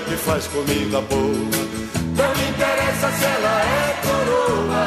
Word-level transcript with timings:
que 0.00 0.16
faz 0.16 0.46
comida 0.46 1.00
boa. 1.00 1.22
Não 2.16 2.32
interessa 2.50 3.10
se 3.10 3.24
ela 3.24 3.60
é 3.60 3.94
coroa, 4.02 4.86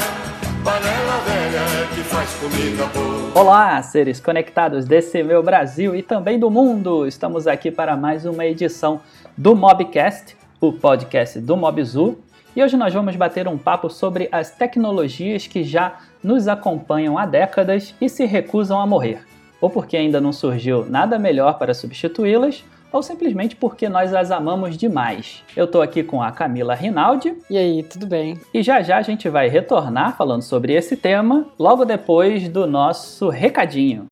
panela 0.64 1.18
velha 1.25 1.60
é 1.60 1.96
que 1.96 2.02
faz 2.04 2.30
comida 2.36 2.86
boa. 2.88 3.32
Olá, 3.43 3.82
seres 3.82 4.20
conectados 4.20 4.86
desse 4.86 5.21
meu 5.21 5.43
Brasil 5.43 5.96
e 5.96 6.02
também 6.02 6.39
do 6.39 6.50
mundo. 6.50 7.05
Estamos 7.05 7.46
aqui 7.46 7.70
para 7.70 7.97
mais 7.97 8.25
uma 8.25 8.46
edição 8.46 9.02
do 9.38 9.55
Mobcast, 9.55 10.38
o 10.60 10.71
podcast 10.71 11.39
do 11.39 11.57
Mobzu. 11.57 12.18
E 12.55 12.64
hoje 12.64 12.78
nós 12.78 12.93
vamos 12.93 13.16
bater 13.16 13.47
um 13.47 13.57
papo 13.57 13.89
sobre 13.89 14.30
as 14.32 14.52
tecnologias 14.52 15.47
que 15.47 15.64
já 15.64 16.00
nos 16.24 16.47
acompanham 16.47 17.18
há 17.18 17.25
décadas 17.25 17.93
e 18.00 18.07
se 18.07 18.25
recusam 18.25 18.80
a 18.80 18.88
morrer 18.88 19.25
ou 19.61 19.69
porque 19.69 19.96
ainda 19.96 20.19
não 20.19 20.33
surgiu 20.33 20.83
nada 20.89 21.19
melhor 21.19 21.60
para 21.60 21.74
substituí-las, 21.74 22.66
ou 22.91 23.01
simplesmente 23.01 23.55
porque 23.55 23.87
nós 23.87 24.13
as 24.13 24.31
amamos 24.31 24.77
demais. 24.77 25.43
Eu 25.55 25.68
tô 25.68 25.82
aqui 25.82 26.04
com 26.04 26.21
a 26.21 26.32
Camila 26.32 26.75
Rinaldi. 26.75 27.36
E 27.49 27.57
aí, 27.57 27.83
tudo 27.83 28.05
bem? 28.05 28.39
E 28.54 28.61
já 28.61 28.82
já 28.82 28.97
a 28.97 29.01
gente 29.01 29.29
vai 29.29 29.47
retornar 29.47 30.18
falando 30.18 30.41
sobre 30.41 30.73
esse 30.73 30.97
tema, 30.97 31.47
logo 31.57 31.85
depois 31.85 32.49
do 32.49 32.67
nosso 32.67 33.30
recadinho. 33.30 34.08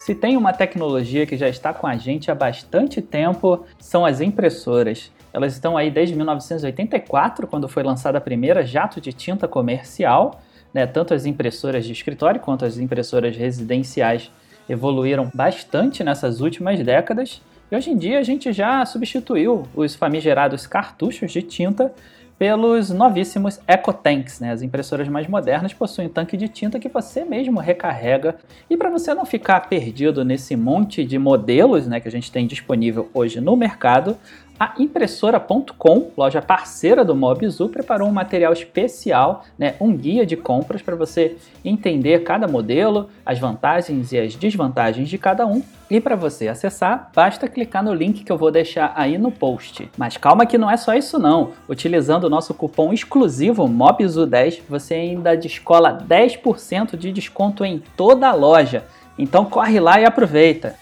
Se 0.00 0.16
tem 0.16 0.36
uma 0.36 0.52
tecnologia 0.52 1.24
que 1.24 1.36
já 1.36 1.48
está 1.48 1.72
com 1.72 1.86
a 1.86 1.96
gente 1.96 2.28
há 2.28 2.34
bastante 2.34 3.00
tempo, 3.00 3.64
são 3.78 4.04
as 4.04 4.20
impressoras. 4.20 5.12
Elas 5.32 5.52
estão 5.52 5.76
aí 5.76 5.92
desde 5.92 6.16
1984, 6.16 7.46
quando 7.46 7.68
foi 7.68 7.84
lançada 7.84 8.18
a 8.18 8.20
primeira 8.20 8.66
jato 8.66 9.00
de 9.00 9.12
tinta 9.12 9.46
comercial. 9.46 10.40
Né? 10.72 10.86
Tanto 10.86 11.14
as 11.14 11.26
impressoras 11.26 11.84
de 11.84 11.92
escritório 11.92 12.40
quanto 12.40 12.64
as 12.64 12.78
impressoras 12.78 13.36
residenciais 13.36 14.30
evoluíram 14.68 15.30
bastante 15.34 16.02
nessas 16.02 16.40
últimas 16.40 16.78
décadas. 16.80 17.42
E 17.70 17.76
hoje 17.76 17.90
em 17.90 17.96
dia 17.96 18.18
a 18.18 18.22
gente 18.22 18.52
já 18.52 18.84
substituiu 18.84 19.66
os 19.74 19.94
famigerados 19.94 20.66
cartuchos 20.66 21.32
de 21.32 21.42
tinta 21.42 21.92
pelos 22.38 22.90
novíssimos 22.90 23.60
EcoTanks. 23.68 24.40
Né? 24.40 24.50
As 24.50 24.62
impressoras 24.62 25.08
mais 25.08 25.28
modernas 25.28 25.72
possuem 25.72 26.08
tanque 26.08 26.36
de 26.36 26.48
tinta 26.48 26.80
que 26.80 26.88
você 26.88 27.24
mesmo 27.24 27.60
recarrega. 27.60 28.34
E 28.68 28.76
para 28.76 28.90
você 28.90 29.14
não 29.14 29.24
ficar 29.24 29.60
perdido 29.68 30.24
nesse 30.24 30.56
monte 30.56 31.04
de 31.04 31.18
modelos 31.18 31.86
né, 31.86 32.00
que 32.00 32.08
a 32.08 32.10
gente 32.10 32.32
tem 32.32 32.46
disponível 32.46 33.08
hoje 33.14 33.40
no 33.40 33.56
mercado, 33.56 34.18
a 34.58 34.74
impressora.com, 34.78 36.10
loja 36.16 36.40
parceira 36.40 37.04
do 37.04 37.14
Mobzu, 37.14 37.68
preparou 37.68 38.08
um 38.08 38.12
material 38.12 38.52
especial, 38.52 39.44
né, 39.58 39.74
um 39.80 39.96
guia 39.96 40.24
de 40.24 40.36
compras 40.36 40.82
para 40.82 40.94
você 40.94 41.36
entender 41.64 42.22
cada 42.22 42.46
modelo, 42.46 43.08
as 43.26 43.38
vantagens 43.38 44.12
e 44.12 44.18
as 44.18 44.34
desvantagens 44.34 45.08
de 45.08 45.18
cada 45.18 45.46
um. 45.46 45.62
E 45.90 46.00
para 46.00 46.16
você 46.16 46.48
acessar, 46.48 47.10
basta 47.14 47.48
clicar 47.48 47.84
no 47.84 47.92
link 47.92 48.24
que 48.24 48.32
eu 48.32 48.38
vou 48.38 48.50
deixar 48.50 48.92
aí 48.96 49.18
no 49.18 49.30
post. 49.30 49.90
Mas 49.98 50.16
calma 50.16 50.46
que 50.46 50.56
não 50.56 50.70
é 50.70 50.76
só 50.76 50.94
isso 50.94 51.18
não. 51.18 51.50
Utilizando 51.68 52.24
o 52.24 52.30
nosso 52.30 52.54
cupom 52.54 52.92
exclusivo 52.92 53.68
MOBZU10, 53.68 54.62
você 54.68 54.94
ainda 54.94 55.36
descola 55.36 55.98
10% 56.08 56.96
de 56.96 57.12
desconto 57.12 57.64
em 57.64 57.82
toda 57.96 58.28
a 58.28 58.34
loja. 58.34 58.84
Então 59.18 59.44
corre 59.44 59.78
lá 59.80 60.00
e 60.00 60.04
aproveita. 60.04 60.76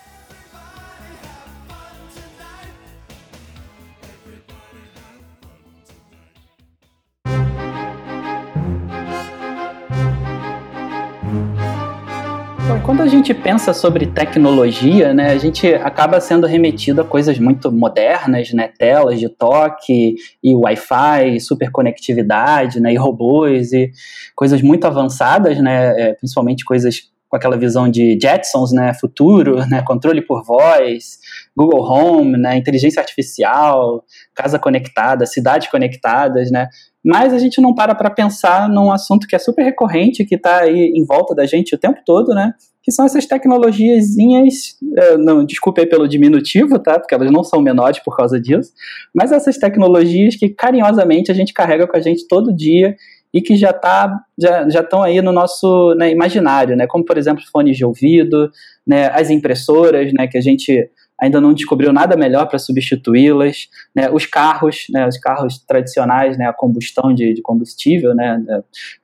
Quando 12.91 13.03
a 13.03 13.07
gente 13.07 13.33
pensa 13.33 13.73
sobre 13.73 14.05
tecnologia, 14.05 15.15
né, 15.15 15.31
a 15.31 15.39
gente 15.39 15.73
acaba 15.75 16.21
sendo 16.21 16.45
remetido 16.45 17.01
a 17.01 17.05
coisas 17.05 17.39
muito 17.39 17.71
modernas, 17.71 18.53
né, 18.53 18.67
telas 18.67 19.21
de 19.21 19.29
toque 19.29 20.17
e 20.43 20.57
Wi-Fi, 20.57 21.39
superconectividade, 21.39 22.81
né, 22.81 22.93
e 22.93 22.97
robôs 22.97 23.73
e 23.73 23.93
coisas 24.35 24.61
muito 24.61 24.89
avançadas, 24.89 25.57
né, 25.59 25.95
é, 26.01 26.15
principalmente 26.15 26.65
coisas 26.65 27.03
com 27.29 27.37
aquela 27.37 27.57
visão 27.57 27.89
de 27.89 28.19
Jetsons, 28.21 28.73
né, 28.73 28.93
futuro, 28.93 29.65
né, 29.71 29.83
controle 29.87 30.21
por 30.21 30.43
voz, 30.43 31.21
Google 31.57 31.85
Home, 31.85 32.37
né, 32.37 32.57
inteligência 32.57 32.99
artificial, 32.99 34.05
casa 34.35 34.59
conectada, 34.59 35.27
cidades 35.27 35.69
conectadas, 35.69 36.51
né, 36.51 36.67
mas 37.05 37.33
a 37.33 37.39
gente 37.39 37.61
não 37.61 37.73
para 37.73 37.95
para 37.95 38.11
pensar 38.11 38.69
num 38.69 38.91
assunto 38.91 39.29
que 39.29 39.37
é 39.37 39.39
super 39.39 39.63
recorrente, 39.63 40.25
que 40.25 40.35
está 40.35 40.63
aí 40.63 40.93
em 40.93 41.05
volta 41.05 41.37
da 41.37 41.47
gente 41.47 41.73
o 41.73 41.79
tempo 41.79 42.01
todo, 42.05 42.35
né, 42.35 42.53
que 42.83 42.91
são 42.91 43.05
essas 43.05 43.27
tecnologiazinhas, 43.27 44.77
é, 44.97 45.17
não, 45.17 45.45
desculpe 45.45 45.85
pelo 45.87 46.09
diminutivo, 46.09 46.79
tá, 46.79 46.99
porque 46.99 47.15
elas 47.15 47.31
não 47.31 47.45
são 47.45 47.61
menores 47.61 47.99
por 47.99 48.17
causa 48.17 48.41
disso, 48.41 48.73
mas 49.15 49.33
essas 49.33 49.59
tecnologias 49.59 50.37
que 50.37 50.49
carinhosamente 50.49 51.31
a 51.31 51.35
gente 51.35 51.53
carrega 51.53 51.87
com 51.87 51.97
a 51.97 52.01
gente 52.01 52.27
todo 52.27 52.55
dia 52.55 52.97
e 53.33 53.41
que 53.41 53.57
já 53.57 53.73
tá, 53.73 54.13
já 54.39 54.81
estão 54.81 55.03
aí 55.03 55.23
no 55.23 55.31
nosso 55.31 55.95
né, 55.95 56.11
imaginário, 56.11 56.77
né? 56.77 56.87
Como 56.87 57.05
por 57.05 57.17
exemplo 57.17 57.45
fones 57.53 57.77
de 57.77 57.85
ouvido, 57.85 58.51
né, 58.87 59.09
as 59.09 59.31
impressoras, 59.31 60.13
né, 60.13 60.27
que 60.27 60.37
a 60.37 60.41
gente 60.41 60.91
ainda 61.21 61.41
não 61.41 61.53
descobriu 61.53 61.93
nada 61.93 62.17
melhor 62.17 62.47
para 62.49 62.59
substituí-las, 62.59 63.69
né, 63.95 64.11
os 64.11 64.25
carros, 64.25 64.87
né, 64.91 65.07
os 65.07 65.19
carros 65.19 65.59
tradicionais, 65.59 66.39
né, 66.39 66.47
a 66.47 66.53
combustão 66.53 67.15
de, 67.15 67.35
de 67.35 67.43
combustível, 67.43 68.15
né, 68.15 68.43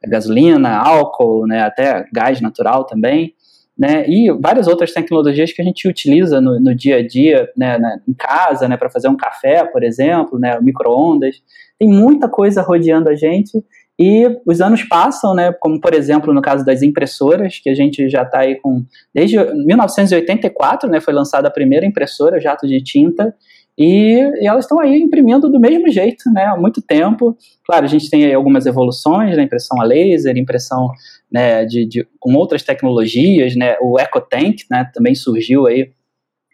gasolina, 0.04 0.78
álcool, 0.78 1.47
né, 1.47 1.60
até 1.60 2.06
gás 2.12 2.41
natural 2.41 2.84
também, 2.84 3.34
né, 3.78 4.09
e 4.09 4.32
várias 4.41 4.66
outras 4.66 4.92
tecnologias 4.92 5.53
que 5.53 5.60
a 5.60 5.64
gente 5.64 5.87
utiliza 5.87 6.41
no, 6.41 6.59
no 6.59 6.75
dia 6.75 6.97
a 6.97 7.06
dia, 7.06 7.48
né, 7.56 7.78
em 8.09 8.14
casa, 8.14 8.66
né, 8.66 8.76
para 8.76 8.88
fazer 8.88 9.09
um 9.09 9.16
café, 9.16 9.64
por 9.64 9.82
exemplo, 9.82 10.38
né, 10.38 10.59
micro-ondas, 10.60 11.37
tem 11.78 11.88
muita 11.88 12.28
coisa 12.28 12.62
rodeando 12.62 13.10
a 13.10 13.15
gente. 13.15 13.62
E 13.98 14.28
os 14.47 14.60
anos 14.60 14.82
passam, 14.82 15.34
né, 15.34 15.53
como 15.59 15.81
por 15.81 15.94
exemplo 15.94 16.32
no 16.32 16.42
caso 16.42 16.65
das 16.65 16.82
impressoras, 16.82 17.59
que 17.59 17.70
a 17.70 17.75
gente 17.75 18.09
já 18.09 18.22
está 18.22 18.41
aí 18.41 18.56
com. 18.56 18.84
Desde 19.15 19.36
1984, 19.36 20.88
né, 20.91 21.00
foi 21.00 21.15
lançada 21.15 21.48
a 21.48 21.50
primeira 21.50 21.86
impressora, 21.86 22.41
jato 22.41 22.66
de 22.66 22.82
tinta, 22.82 23.34
e, 23.78 24.19
e 24.41 24.47
elas 24.47 24.65
estão 24.65 24.81
aí 24.81 25.00
imprimindo 25.00 25.50
do 25.50 25.60
mesmo 25.60 25.88
jeito, 25.91 26.31
né, 26.32 26.44
há 26.44 26.56
muito 26.56 26.81
tempo. 26.81 27.36
Claro, 27.65 27.84
a 27.84 27.88
gente 27.88 28.09
tem 28.09 28.25
aí 28.25 28.34
algumas 28.34 28.65
evoluções, 28.65 29.36
né, 29.36 29.42
impressão 29.42 29.81
a 29.81 29.84
laser, 29.84 30.36
impressão 30.36 30.91
né, 31.31 31.64
de, 31.64 31.84
de, 31.87 32.09
com 32.19 32.34
outras 32.34 32.62
tecnologias, 32.62 33.56
né, 33.56 33.76
o 33.81 33.98
EcoTank 33.98 34.64
né, 34.70 34.91
também 34.94 35.14
surgiu 35.14 35.66
aí 35.66 35.91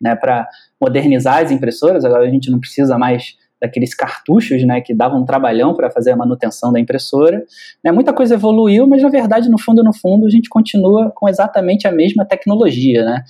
né, 0.00 0.16
para 0.16 0.48
modernizar 0.80 1.42
as 1.42 1.50
impressoras, 1.50 2.04
agora 2.04 2.24
a 2.24 2.30
gente 2.30 2.50
não 2.50 2.58
precisa 2.58 2.98
mais 2.98 3.36
daqueles 3.62 3.94
cartuchos, 3.94 4.64
né, 4.64 4.80
que 4.80 4.92
davam 4.92 5.20
um 5.22 5.24
trabalhão 5.24 5.72
para 5.72 5.88
fazer 5.88 6.10
a 6.10 6.16
manutenção 6.16 6.72
da 6.72 6.80
impressora. 6.80 7.44
Né, 7.84 7.92
muita 7.92 8.12
coisa 8.12 8.34
evoluiu, 8.34 8.88
mas 8.88 9.00
na 9.00 9.08
verdade, 9.08 9.48
no 9.48 9.56
fundo, 9.56 9.84
no 9.84 9.92
fundo, 9.92 10.26
a 10.26 10.30
gente 10.30 10.48
continua 10.48 11.12
com 11.14 11.28
exatamente 11.28 11.86
a 11.86 11.92
mesma 11.92 12.24
tecnologia, 12.24 13.04
né. 13.04 13.22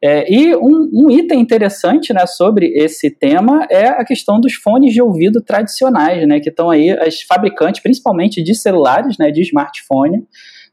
É, 0.00 0.32
e 0.32 0.54
um, 0.54 0.88
um, 0.92 1.10
item 1.10 1.40
interessante, 1.40 2.12
né, 2.12 2.24
sobre 2.24 2.66
esse 2.76 3.10
tema 3.10 3.66
é 3.68 3.88
a 3.88 4.04
questão 4.04 4.40
dos 4.40 4.54
fones 4.54 4.94
de 4.94 5.02
ouvido 5.02 5.42
tradicionais, 5.42 6.26
né, 6.28 6.38
que 6.38 6.50
estão 6.50 6.70
aí 6.70 6.90
as 6.90 7.22
fabricantes, 7.22 7.82
principalmente 7.82 8.40
de 8.44 8.54
celulares, 8.54 9.18
né, 9.18 9.32
de 9.32 9.42
smartphone, 9.42 10.24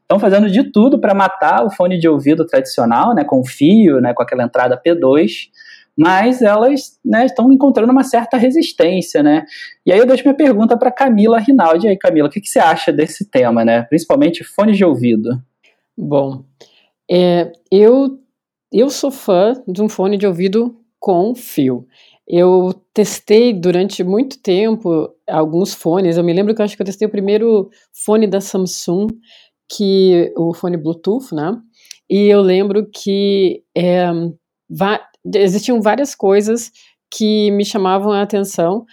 estão 0.08 0.18
fazendo 0.18 0.50
de 0.50 0.72
tudo 0.72 0.98
para 0.98 1.14
matar 1.14 1.62
o 1.66 1.70
fone 1.70 1.98
de 1.98 2.08
ouvido 2.08 2.46
tradicional, 2.46 3.14
né, 3.14 3.24
com 3.24 3.44
fio, 3.44 4.00
né, 4.00 4.14
com 4.14 4.22
aquela 4.22 4.42
entrada 4.42 4.80
P2, 4.82 5.50
mas 5.94 6.40
elas 6.40 6.98
né, 7.04 7.26
estão 7.26 7.52
encontrando 7.52 7.92
uma 7.92 8.02
certa 8.02 8.36
resistência, 8.36 9.22
né? 9.22 9.44
E 9.84 9.92
aí 9.92 9.98
eu 9.98 10.06
deixo 10.06 10.22
minha 10.22 10.34
pergunta 10.34 10.78
para 10.78 10.92
Camila 10.92 11.40
Rinaldi. 11.40 11.86
E 11.86 11.90
aí, 11.90 11.98
Camila, 11.98 12.28
o 12.28 12.30
que, 12.30 12.40
que, 12.40 12.48
você 12.48 12.60
acha 12.60 12.92
desse 12.92 13.28
tema, 13.28 13.64
né? 13.64 13.82
Principalmente 13.82 14.44
fones 14.44 14.76
de 14.76 14.84
ouvido. 14.84 15.42
Bom, 15.96 16.44
é, 17.10 17.50
eu, 17.68 18.16
eu 18.72 18.88
sou 18.90 19.10
fã 19.10 19.60
de 19.66 19.82
um 19.82 19.88
fone 19.88 20.16
de 20.16 20.24
ouvido 20.24 20.76
com 21.00 21.34
fio. 21.34 21.84
Eu 22.28 22.72
testei 22.94 23.52
durante 23.52 24.04
muito 24.04 24.40
tempo 24.40 25.12
alguns 25.28 25.74
fones. 25.74 26.16
Eu 26.16 26.22
me 26.22 26.32
lembro 26.32 26.54
que 26.54 26.60
eu 26.60 26.64
acho 26.64 26.76
que 26.76 26.82
eu 26.82 26.86
testei 26.86 27.08
o 27.08 27.10
primeiro 27.10 27.70
fone 27.92 28.28
da 28.28 28.40
Samsung, 28.40 29.08
que 29.68 30.32
o 30.36 30.54
fone 30.54 30.76
Bluetooth, 30.76 31.34
né? 31.34 31.56
E 32.08 32.26
eu 32.28 32.40
lembro 32.40 32.88
que 32.90 33.62
é, 33.76 34.06
existiam 35.34 35.80
várias 35.80 36.14
coisas 36.14 36.70
que 37.10 37.50
me 37.50 37.64
chamavam 37.64 38.12
a 38.12 38.22
atenção 38.22 38.84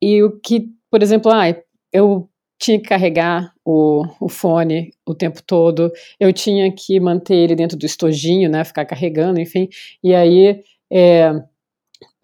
e 0.00 0.22
o 0.22 0.38
que, 0.40 0.68
por 0.90 1.02
exemplo, 1.02 1.30
ah, 1.32 1.44
eu 1.92 2.28
tinha 2.58 2.78
que 2.80 2.88
carregar 2.88 3.52
o, 3.64 4.04
o 4.20 4.28
fone 4.28 4.90
o 5.06 5.14
tempo 5.14 5.42
todo, 5.42 5.92
eu 6.18 6.32
tinha 6.32 6.72
que 6.72 6.98
manter 6.98 7.34
ele 7.34 7.54
dentro 7.54 7.76
do 7.76 7.84
estojinho, 7.86 8.48
né, 8.48 8.64
ficar 8.64 8.84
carregando, 8.84 9.40
enfim, 9.40 9.68
e 10.02 10.14
aí 10.14 10.60
é, 10.90 11.32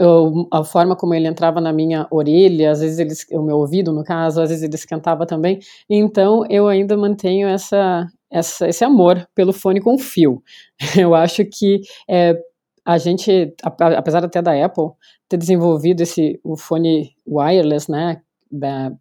eu, 0.03 0.49
a 0.53 0.65
forma 0.65 0.97
como 0.97 1.15
ele 1.15 1.29
entrava 1.29 1.61
na 1.61 1.73
minha 1.73 2.07
orelha, 2.11 2.73
às 2.73 2.81
vezes 2.81 2.99
ele, 2.99 3.39
o 3.39 3.43
meu 3.43 3.59
ouvido, 3.59 3.93
no 3.93 4.03
caso, 4.03 4.41
às 4.43 4.49
vezes 4.49 4.65
ele 4.65 4.75
esquentava 4.75 5.25
também. 5.27 5.61
Então 5.89 6.45
eu 6.51 6.67
ainda 6.67 6.97
mantenho 6.97 7.47
essa, 7.47 8.09
essa, 8.31 8.69
esse 8.69 8.85
amor 8.85 9.27
pelo 9.35 9.53
fone 9.53 9.81
com 9.81 9.97
fio. 9.99 10.43
Eu 10.99 11.15
acho 11.15 11.45
que 11.45 11.81
é, 12.09 12.37
a 12.85 12.99
gente, 12.99 13.55
apesar 13.63 14.25
até 14.25 14.43
da 14.43 14.65
Apple 14.65 14.91
ter 15.29 15.37
desenvolvido 15.37 16.01
esse 16.01 16.41
o 16.43 16.57
fone 16.57 17.15
wireless, 17.27 17.91
né, 17.91 18.21
da, 18.51 18.93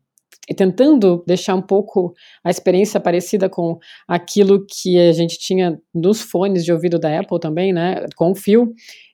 e 0.49 0.53
tentando 0.53 1.23
deixar 1.25 1.55
um 1.55 1.61
pouco 1.61 2.13
a 2.43 2.49
experiência 2.49 2.99
parecida 2.99 3.47
com 3.47 3.77
aquilo 4.07 4.65
que 4.65 4.97
a 4.99 5.11
gente 5.11 5.37
tinha 5.37 5.79
nos 5.93 6.21
fones 6.21 6.65
de 6.65 6.73
ouvido 6.73 6.99
da 6.99 7.19
Apple 7.19 7.39
também, 7.39 7.71
né, 7.71 8.05
com 8.15 8.31
o 8.31 8.35
fio, 8.35 8.73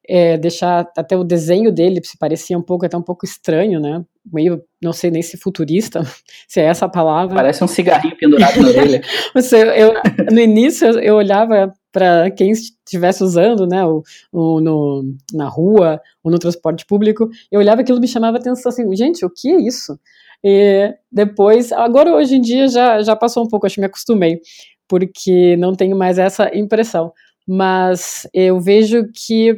é, 0.09 0.37
deixar 0.37 0.89
até 0.97 1.17
o 1.17 1.23
desenho 1.23 1.71
dele 1.71 1.99
se 2.03 2.17
parecia 2.17 2.57
um 2.57 2.61
pouco, 2.61 2.85
até 2.85 2.95
um 2.97 3.01
pouco 3.01 3.25
estranho, 3.25 3.79
né, 3.79 4.03
meio, 4.31 4.63
não 4.81 4.93
sei 4.93 5.11
nem 5.11 5.21
se 5.21 5.37
futurista, 5.37 6.01
se 6.47 6.61
é 6.61 6.65
essa 6.65 6.85
a 6.85 6.89
palavra. 6.89 7.35
Parece 7.35 7.63
um 7.63 7.67
cigarrinho 7.67 8.17
pendurado 8.17 8.61
na 8.61 8.67
orelha. 8.69 9.01
Você, 9.33 9.57
eu, 9.57 9.93
no 10.31 10.39
início 10.39 10.87
eu, 10.99 11.15
olhava 11.15 11.73
para 11.91 12.29
quem 12.31 12.51
estivesse 12.51 13.23
usando, 13.23 13.67
né, 13.67 13.83
o, 13.85 14.03
o, 14.31 14.61
no, 14.61 15.15
na 15.33 15.49
rua 15.49 15.99
ou 16.23 16.31
no 16.31 16.39
transporte 16.39 16.85
público, 16.85 17.27
eu 17.51 17.59
olhava 17.59 17.81
aquilo 17.81 17.99
me 17.99 18.07
chamava 18.07 18.37
atenção, 18.37 18.69
assim, 18.69 18.95
gente, 18.95 19.25
o 19.25 19.29
que 19.29 19.49
é 19.49 19.61
isso? 19.61 19.99
E 20.43 20.93
depois, 21.11 21.71
agora 21.71 22.13
hoje 22.13 22.35
em 22.35 22.41
dia 22.41 22.67
já, 22.67 23.01
já 23.01 23.15
passou 23.15 23.43
um 23.43 23.47
pouco, 23.47 23.65
acho 23.65 23.75
que 23.75 23.81
me 23.81 23.87
acostumei, 23.87 24.39
porque 24.87 25.57
não 25.57 25.73
tenho 25.73 25.97
mais 25.97 26.17
essa 26.19 26.55
impressão. 26.55 27.11
Mas 27.47 28.27
eu 28.33 28.59
vejo 28.59 29.07
que 29.13 29.55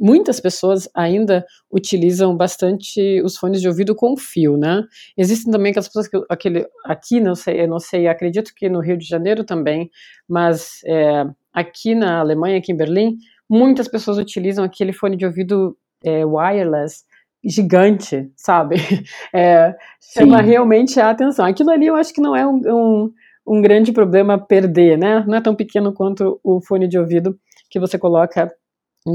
muitas 0.00 0.40
pessoas 0.40 0.88
ainda 0.94 1.44
utilizam 1.70 2.34
bastante 2.34 3.20
os 3.22 3.36
fones 3.36 3.60
de 3.60 3.68
ouvido 3.68 3.94
com 3.94 4.16
fio, 4.16 4.56
né? 4.56 4.82
Existem 5.16 5.52
também 5.52 5.70
aquelas 5.70 5.88
pessoas 5.88 6.08
que 6.08 6.18
aquele 6.30 6.66
aqui 6.86 7.20
não 7.20 7.34
sei, 7.34 7.60
eu 7.60 7.68
não 7.68 7.78
sei, 7.78 8.08
acredito 8.08 8.52
que 8.56 8.68
no 8.70 8.80
Rio 8.80 8.96
de 8.96 9.06
Janeiro 9.06 9.44
também, 9.44 9.90
mas 10.26 10.80
é, 10.86 11.24
aqui 11.52 11.94
na 11.94 12.20
Alemanha, 12.20 12.56
aqui 12.58 12.72
em 12.72 12.76
Berlim, 12.76 13.18
muitas 13.48 13.88
pessoas 13.88 14.16
utilizam 14.16 14.64
aquele 14.64 14.92
fone 14.92 15.16
de 15.16 15.26
ouvido 15.26 15.76
é, 16.02 16.24
wireless 16.24 17.04
gigante, 17.44 18.30
sabe? 18.36 18.76
É, 19.32 19.74
chama 20.12 20.40
realmente 20.40 20.98
a 21.00 21.10
atenção. 21.10 21.44
Aquilo 21.44 21.70
ali 21.70 21.86
eu 21.86 21.94
acho 21.94 22.12
que 22.12 22.20
não 22.20 22.34
é 22.34 22.46
um, 22.46 22.60
um, 22.66 23.12
um 23.46 23.62
grande 23.62 23.92
problema 23.92 24.38
perder, 24.38 24.98
né? 24.98 25.24
Não 25.26 25.36
é 25.36 25.40
tão 25.40 25.54
pequeno 25.54 25.92
quanto 25.92 26.40
o 26.42 26.60
fone 26.60 26.88
de 26.88 26.98
ouvido 26.98 27.38
que 27.70 27.78
você 27.78 27.98
coloca 27.98 28.52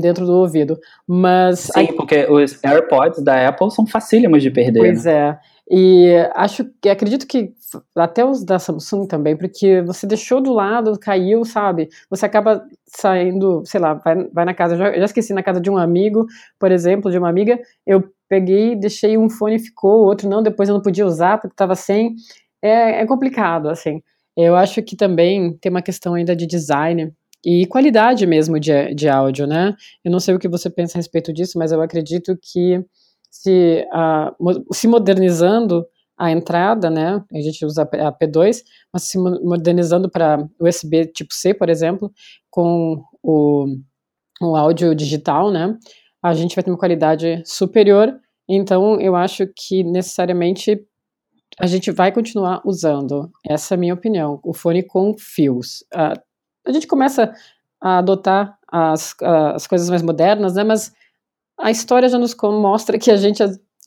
dentro 0.01 0.25
do 0.25 0.33
ouvido. 0.33 0.77
Mas. 1.07 1.59
Sim, 1.59 1.71
aí... 1.81 1.93
porque 1.93 2.25
os 2.29 2.63
AirPods 2.63 3.23
da 3.23 3.47
Apple 3.47 3.71
são 3.71 3.85
facílimos 3.85 4.41
de 4.41 4.49
perder. 4.49 4.79
Pois 4.79 5.05
né? 5.05 5.13
é. 5.13 5.37
E 5.69 6.13
acho 6.35 6.63
que 6.79 6.89
acredito 6.89 7.25
que 7.25 7.51
até 7.95 8.23
os 8.23 8.43
da 8.43 8.59
Samsung 8.59 9.07
também, 9.07 9.35
porque 9.35 9.81
você 9.81 10.05
deixou 10.05 10.39
do 10.39 10.53
lado, 10.53 10.97
caiu, 10.99 11.43
sabe? 11.43 11.89
Você 12.07 12.25
acaba 12.25 12.63
saindo, 12.85 13.63
sei 13.65 13.79
lá, 13.79 13.95
vai, 13.95 14.25
vai 14.25 14.45
na 14.45 14.53
casa, 14.53 14.77
já, 14.77 14.93
já 14.93 15.05
esqueci 15.05 15.33
na 15.33 15.41
casa 15.41 15.59
de 15.59 15.69
um 15.69 15.77
amigo, 15.77 16.27
por 16.59 16.71
exemplo, 16.71 17.09
de 17.09 17.17
uma 17.17 17.29
amiga, 17.29 17.59
eu 17.85 18.03
peguei, 18.29 18.75
deixei 18.75 19.17
um 19.17 19.29
fone 19.29 19.59
ficou, 19.59 20.01
o 20.01 20.05
outro 20.05 20.29
não, 20.29 20.41
depois 20.43 20.69
eu 20.69 20.75
não 20.75 20.81
podia 20.81 21.05
usar 21.05 21.37
porque 21.37 21.53
estava 21.53 21.75
sem. 21.75 22.15
É, 22.61 23.01
é 23.01 23.05
complicado, 23.05 23.69
assim. 23.69 24.01
Eu 24.35 24.55
acho 24.55 24.81
que 24.83 24.95
também 24.95 25.57
tem 25.57 25.69
uma 25.69 25.81
questão 25.81 26.13
ainda 26.15 26.35
de 26.35 26.45
design 26.45 27.13
e 27.45 27.65
qualidade 27.67 28.25
mesmo 28.25 28.59
de, 28.59 28.93
de 28.95 29.07
áudio, 29.07 29.47
né? 29.47 29.75
Eu 30.03 30.11
não 30.11 30.19
sei 30.19 30.33
o 30.35 30.39
que 30.39 30.47
você 30.47 30.69
pensa 30.69 30.97
a 30.97 30.99
respeito 30.99 31.31
disso, 31.31 31.57
mas 31.59 31.71
eu 31.71 31.81
acredito 31.81 32.37
que 32.41 32.83
se, 33.29 33.87
uh, 33.93 34.73
se 34.73 34.87
modernizando 34.87 35.85
a 36.17 36.31
entrada, 36.31 36.89
né? 36.89 37.23
A 37.33 37.41
gente 37.41 37.65
usa 37.65 37.83
a 37.83 38.11
P2, 38.11 38.63
mas 38.91 39.03
se 39.03 39.17
modernizando 39.17 40.09
para 40.09 40.47
USB 40.59 41.05
tipo 41.07 41.33
C, 41.33 41.53
por 41.53 41.69
exemplo, 41.69 42.11
com 42.49 43.03
o, 43.21 43.77
o 44.41 44.55
áudio 44.55 44.95
digital, 44.95 45.51
né? 45.51 45.77
A 46.25 46.33
gente 46.33 46.55
vai 46.55 46.63
ter 46.63 46.71
uma 46.71 46.77
qualidade 46.77 47.43
superior. 47.45 48.19
Então, 48.49 48.99
eu 48.99 49.15
acho 49.15 49.47
que 49.55 49.83
necessariamente 49.83 50.83
a 51.59 51.67
gente 51.67 51.91
vai 51.91 52.11
continuar 52.11 52.61
usando. 52.65 53.29
Essa 53.47 53.73
é 53.73 53.75
a 53.75 53.79
minha 53.79 53.93
opinião. 53.93 54.39
O 54.43 54.53
fone 54.53 54.81
com 54.81 55.15
fios. 55.17 55.81
Uh, 55.93 56.19
a 56.65 56.71
gente 56.71 56.87
começa 56.87 57.31
a 57.79 57.99
adotar 57.99 58.57
as, 58.67 59.15
as 59.21 59.67
coisas 59.67 59.87
mais 59.89 60.01
modernas, 60.01 60.55
né? 60.55 60.63
Mas 60.63 60.91
a 61.59 61.69
história 61.69 62.09
já 62.09 62.17
nos 62.17 62.35
mostra 62.35 62.97
que 62.97 63.11
a 63.11 63.17
gente 63.17 63.43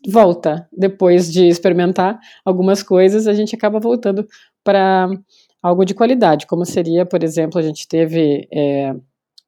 volta 0.08 0.68
depois 0.72 1.32
de 1.32 1.48
experimentar 1.48 2.20
algumas 2.44 2.84
coisas, 2.84 3.26
a 3.26 3.34
gente 3.34 3.54
acaba 3.56 3.80
voltando 3.80 4.26
para 4.62 5.08
algo 5.60 5.84
de 5.84 5.94
qualidade, 5.94 6.46
como 6.46 6.64
seria, 6.64 7.04
por 7.04 7.24
exemplo, 7.24 7.58
a 7.58 7.62
gente 7.62 7.88
teve 7.88 8.46
é, 8.52 8.94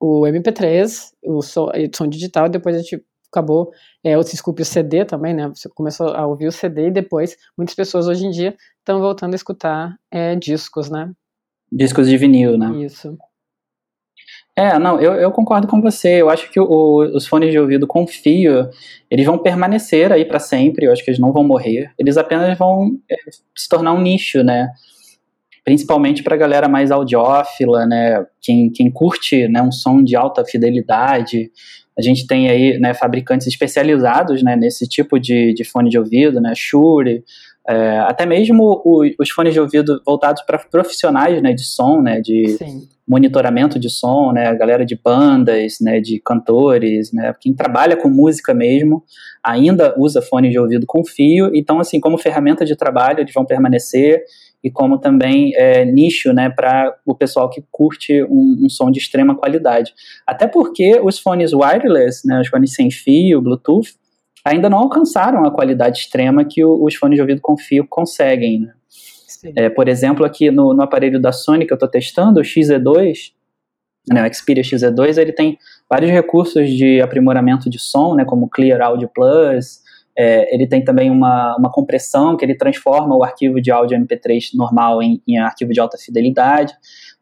o 0.01 0.23
MP3, 0.23 1.13
o 1.23 1.43
som, 1.43 1.71
digital, 2.09 2.49
depois 2.49 2.75
a 2.75 2.79
gente 2.79 3.05
acabou, 3.31 3.71
é, 4.03 4.19
o 4.19 4.25
desculpe, 4.25 4.63
o 4.63 4.65
CD 4.65 5.05
também, 5.05 5.35
né? 5.35 5.49
Você 5.49 5.69
começou 5.69 6.09
a 6.09 6.27
ouvir 6.27 6.49
o 6.49 6.53
CD 6.53 6.89
e 6.89 6.91
depois 6.91 7.37
muitas 7.57 7.75
pessoas 7.77 8.09
hoje 8.09 8.27
em 8.27 8.31
dia 8.31 8.57
estão 8.79 8.99
voltando 8.99 9.35
a 9.35 9.37
escutar 9.37 9.97
é, 10.11 10.35
discos, 10.35 10.91
né? 10.91 11.13
Discos 11.71 12.09
de 12.09 12.17
vinil, 12.17 12.59
né? 12.59 12.85
Isso. 12.85 13.17
É, 14.57 14.79
não, 14.79 15.01
eu, 15.01 15.15
eu 15.15 15.31
concordo 15.31 15.69
com 15.69 15.81
você. 15.81 16.21
Eu 16.21 16.29
acho 16.29 16.51
que 16.51 16.59
o, 16.59 16.99
os 17.15 17.27
fones 17.27 17.53
de 17.53 17.59
ouvido 17.59 17.87
com 17.87 18.07
fio, 18.07 18.69
eles 19.09 19.25
vão 19.25 19.39
permanecer 19.39 20.13
aí 20.13 20.25
para 20.25 20.41
sempre. 20.41 20.87
Eu 20.87 20.93
acho 20.93 21.05
que 21.05 21.11
eles 21.11 21.21
não 21.21 21.33
vão 21.33 21.45
morrer. 21.45 21.93
Eles 21.97 22.17
apenas 22.17 22.59
vão 22.59 22.99
é, 23.09 23.17
se 23.57 23.69
tornar 23.69 23.93
um 23.93 24.01
nicho, 24.01 24.43
né? 24.43 24.69
Principalmente 25.65 26.23
para 26.23 26.35
a 26.35 26.39
galera 26.39 26.69
mais 26.69 26.91
audiófila, 26.91 27.87
né? 27.87 28.25
Quem, 28.41 28.71
quem 28.71 28.91
curte 28.91 29.49
né, 29.49 29.63
um 29.63 29.73
som 29.73 30.03
de 30.03 30.17
alta 30.17 30.45
fidelidade. 30.45 31.51
A 31.99 32.03
gente 32.03 32.27
tem 32.27 32.49
aí 32.49 32.79
né, 32.79 32.95
fabricantes 32.95 33.47
especializados 33.47 34.43
né, 34.43 34.57
nesse 34.57 34.89
tipo 34.89 35.19
de, 35.19 35.53
de 35.55 35.65
fone 35.65 35.91
de 35.91 35.99
ouvido, 35.99 36.41
né? 36.41 36.53
Shure, 36.57 37.23
é, 37.69 37.99
até 38.01 38.25
mesmo 38.25 38.83
o, 38.85 39.03
os 39.19 39.31
fones 39.31 39.53
de 39.53 39.61
ouvido 39.61 40.01
voltados 40.05 40.43
para 40.43 40.59
profissionais 40.59 41.43
né, 41.43 41.53
de 41.53 41.65
som, 41.65 42.01
né? 42.01 42.21
De, 42.21 42.49
Sim 42.59 42.89
monitoramento 43.11 43.77
de 43.77 43.91
som, 43.91 44.31
né, 44.31 44.47
a 44.47 44.55
galera 44.55 44.87
de 44.87 44.95
bandas, 44.95 45.79
né, 45.81 45.99
de 45.99 46.21
cantores, 46.21 47.13
né, 47.13 47.35
quem 47.41 47.53
trabalha 47.53 47.97
com 47.97 48.09
música 48.09 48.55
mesmo, 48.55 49.03
ainda 49.43 49.93
usa 49.99 50.23
fone 50.23 50.49
de 50.49 50.57
ouvido 50.61 50.87
com 50.87 51.05
fio, 51.05 51.51
então 51.53 51.81
assim, 51.81 51.99
como 51.99 52.17
ferramenta 52.17 52.65
de 52.65 52.77
trabalho 52.77 53.19
eles 53.19 53.35
vão 53.35 53.45
permanecer 53.45 54.23
e 54.63 54.71
como 54.71 54.99
também 54.99 55.53
é, 55.57 55.85
nicho, 55.85 56.33
né, 56.33 56.51
para 56.51 56.95
o 57.07 57.15
pessoal 57.15 57.49
que 57.49 57.65
curte 57.71 58.23
um, 58.25 58.65
um, 58.65 58.69
som 58.69 58.91
de 58.91 58.99
extrema 58.99 59.35
qualidade. 59.35 59.95
Até 60.27 60.47
porque 60.47 61.01
os 61.03 61.19
fones 61.19 61.53
wireless, 61.53 62.27
né, 62.27 62.41
os 62.41 62.49
fones 62.49 62.75
sem 62.75 62.91
fio, 62.91 63.41
Bluetooth, 63.41 63.95
ainda 64.45 64.69
não 64.69 64.79
alcançaram 64.79 65.45
a 65.45 65.51
qualidade 65.51 65.99
extrema 65.99 66.45
que 66.45 66.65
o, 66.65 66.85
os 66.85 66.95
fones 66.95 67.17
de 67.17 67.23
ouvido 67.23 67.41
com 67.41 67.57
fio 67.57 67.87
conseguem, 67.89 68.61
né. 68.61 68.73
É, 69.57 69.71
por 69.71 69.89
exemplo, 69.89 70.25
aqui 70.25 70.51
no, 70.51 70.75
no, 70.75 70.83
aparelho 70.83 71.19
da 71.19 71.33
Sony 71.33 71.65
que 71.65 71.73
eu 71.73 71.77
estou 71.77 71.89
testando, 71.89 72.41
o 72.41 72.43
XE2, 72.43 73.33
né, 74.09 74.29
o 74.29 74.35
Xperia 74.35 74.63
XE2, 74.63 75.17
ele 75.17 75.33
tem 75.33 75.59
vários 75.89 76.11
recursos 76.11 76.69
de 76.69 77.01
aprimoramento 77.01 77.71
de 77.71 77.79
som, 77.79 78.15
né, 78.15 78.25
como 78.25 78.51
Clear 78.51 78.83
Audio 78.83 79.09
Plus, 79.09 79.81
é, 80.17 80.55
ele 80.55 80.67
tem 80.67 80.83
também 80.83 81.11
uma, 81.11 81.57
uma 81.57 81.71
compressão 81.71 82.37
que 82.37 82.45
ele 82.45 82.57
transforma 82.57 83.17
o 83.17 83.23
arquivo 83.23 83.61
de 83.61 83.71
áudio 83.71 83.99
MP3 83.99 84.51
normal 84.55 85.03
em, 85.03 85.23
em 85.27 85.39
arquivo 85.39 85.73
de 85.73 85.81
alta 85.81 85.97
fidelidade, 85.97 86.75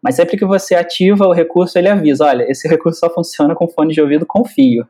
mas 0.03 0.15
sempre 0.15 0.37
que 0.37 0.45
você 0.45 0.75
ativa 0.75 1.27
o 1.27 1.33
recurso, 1.33 1.79
ele 1.79 1.89
avisa, 1.89 2.25
olha, 2.25 2.45
esse 2.49 2.69
recurso 2.69 3.01
só 3.01 3.13
funciona 3.13 3.55
com 3.55 3.69
fone 3.69 3.93
de 3.93 4.01
ouvido 4.01 4.25
com 4.27 4.45
fio. 4.45 4.87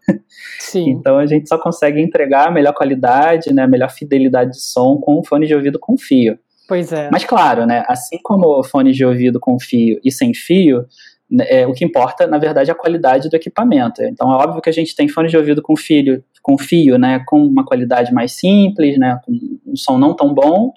Sim. 0.61 0.91
então 0.99 1.19
a 1.19 1.27
gente 1.27 1.49
só 1.49 1.59
consegue 1.59 2.01
entregar 2.01 2.49
a 2.49 2.51
melhor 2.51 2.75
qualidade, 2.75 3.53
né, 3.53 3.63
a 3.63 3.69
melhor 3.69 3.91
fidelidade 3.91 4.53
de 4.53 4.63
som 4.63 4.99
com 4.99 5.23
fone 5.25 5.47
de 5.47 5.55
ouvido 5.55 5.79
com 5.79 5.97
fio. 5.97 6.39
Pois 6.69 6.93
é. 6.93 7.09
Mas 7.11 7.25
claro, 7.25 7.65
né, 7.65 7.83
assim 7.89 8.19
como 8.23 8.63
fones 8.63 8.95
de 8.95 9.05
ouvido 9.05 9.41
com 9.41 9.59
fio 9.59 9.99
e 10.05 10.13
sem 10.13 10.35
fio, 10.35 10.85
né, 11.31 11.47
é, 11.49 11.67
o 11.67 11.73
que 11.73 11.83
importa, 11.83 12.27
na 12.27 12.37
verdade, 12.37 12.71
é 12.71 12.73
a 12.75 12.77
qualidade 12.77 13.31
do 13.31 13.37
equipamento. 13.37 14.03
Então 14.03 14.31
é 14.31 14.37
óbvio 14.37 14.61
que 14.61 14.69
a 14.69 14.73
gente 14.73 14.95
tem 14.95 15.09
fones 15.09 15.31
de 15.31 15.39
ouvido 15.39 15.63
com 15.63 15.75
fio, 15.75 16.23
com 16.49 16.57
fio, 16.57 16.97
né, 16.97 17.23
com 17.27 17.45
uma 17.45 17.63
qualidade 17.63 18.11
mais 18.11 18.33
simples, 18.33 18.99
né, 18.99 19.21
com 19.23 19.33
um 19.67 19.77
som 19.77 19.99
não 19.99 20.17
tão 20.17 20.33
bom, 20.33 20.73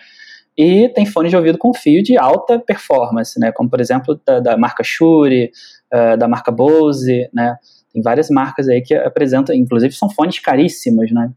e 0.57 0.89
tem 0.89 1.05
fones 1.05 1.29
de 1.29 1.37
ouvido 1.37 1.57
com 1.57 1.73
fio 1.73 2.03
de 2.03 2.17
alta 2.17 2.59
performance, 2.59 3.39
né, 3.39 3.53
como 3.53 3.69
por 3.69 3.79
exemplo 3.79 4.19
da, 4.25 4.41
da 4.41 4.57
marca 4.57 4.83
Shure, 4.83 5.49
uh, 5.93 6.17
da 6.17 6.27
marca 6.27 6.51
Bose, 6.51 7.29
né, 7.33 7.55
tem 7.93 8.01
várias 8.01 8.29
marcas 8.29 8.67
aí 8.67 8.81
que 8.81 8.93
apresentam, 8.93 9.55
inclusive 9.55 9.93
são 9.93 10.09
fones 10.09 10.39
caríssimos, 10.39 11.09
né, 11.09 11.31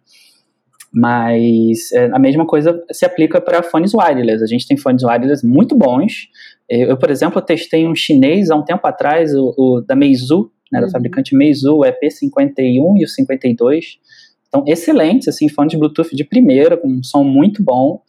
mas 0.92 1.92
é, 1.92 2.06
a 2.12 2.18
mesma 2.18 2.44
coisa 2.44 2.80
se 2.92 3.04
aplica 3.04 3.40
para 3.40 3.64
fones 3.64 3.92
wireless. 3.94 4.44
A 4.44 4.46
gente 4.46 4.64
tem 4.64 4.76
fones 4.76 5.02
wireless 5.02 5.44
muito 5.44 5.76
bons. 5.76 6.28
Eu, 6.70 6.90
eu, 6.90 6.96
por 6.96 7.10
exemplo, 7.10 7.42
testei 7.42 7.84
um 7.84 7.96
chinês 7.96 8.48
há 8.48 8.54
um 8.54 8.62
tempo 8.62 8.86
atrás, 8.86 9.34
o, 9.34 9.52
o 9.58 9.80
da 9.80 9.96
Meizu, 9.96 10.52
né, 10.70 10.78
da 10.78 10.86
uhum. 10.86 10.92
fabricante 10.92 11.34
Meizu, 11.34 11.78
o 11.78 11.80
EP51 11.80 12.96
e 12.96 13.04
o 13.04 13.08
52. 13.08 13.98
Então, 14.54 14.64
excelentes, 14.68 15.26
assim, 15.26 15.48
fones 15.48 15.76
Bluetooth 15.76 16.14
de 16.14 16.22
primeira, 16.22 16.76
com 16.76 16.86
um 16.86 17.02
som 17.02 17.24
muito 17.24 17.60
bom. 17.60 18.00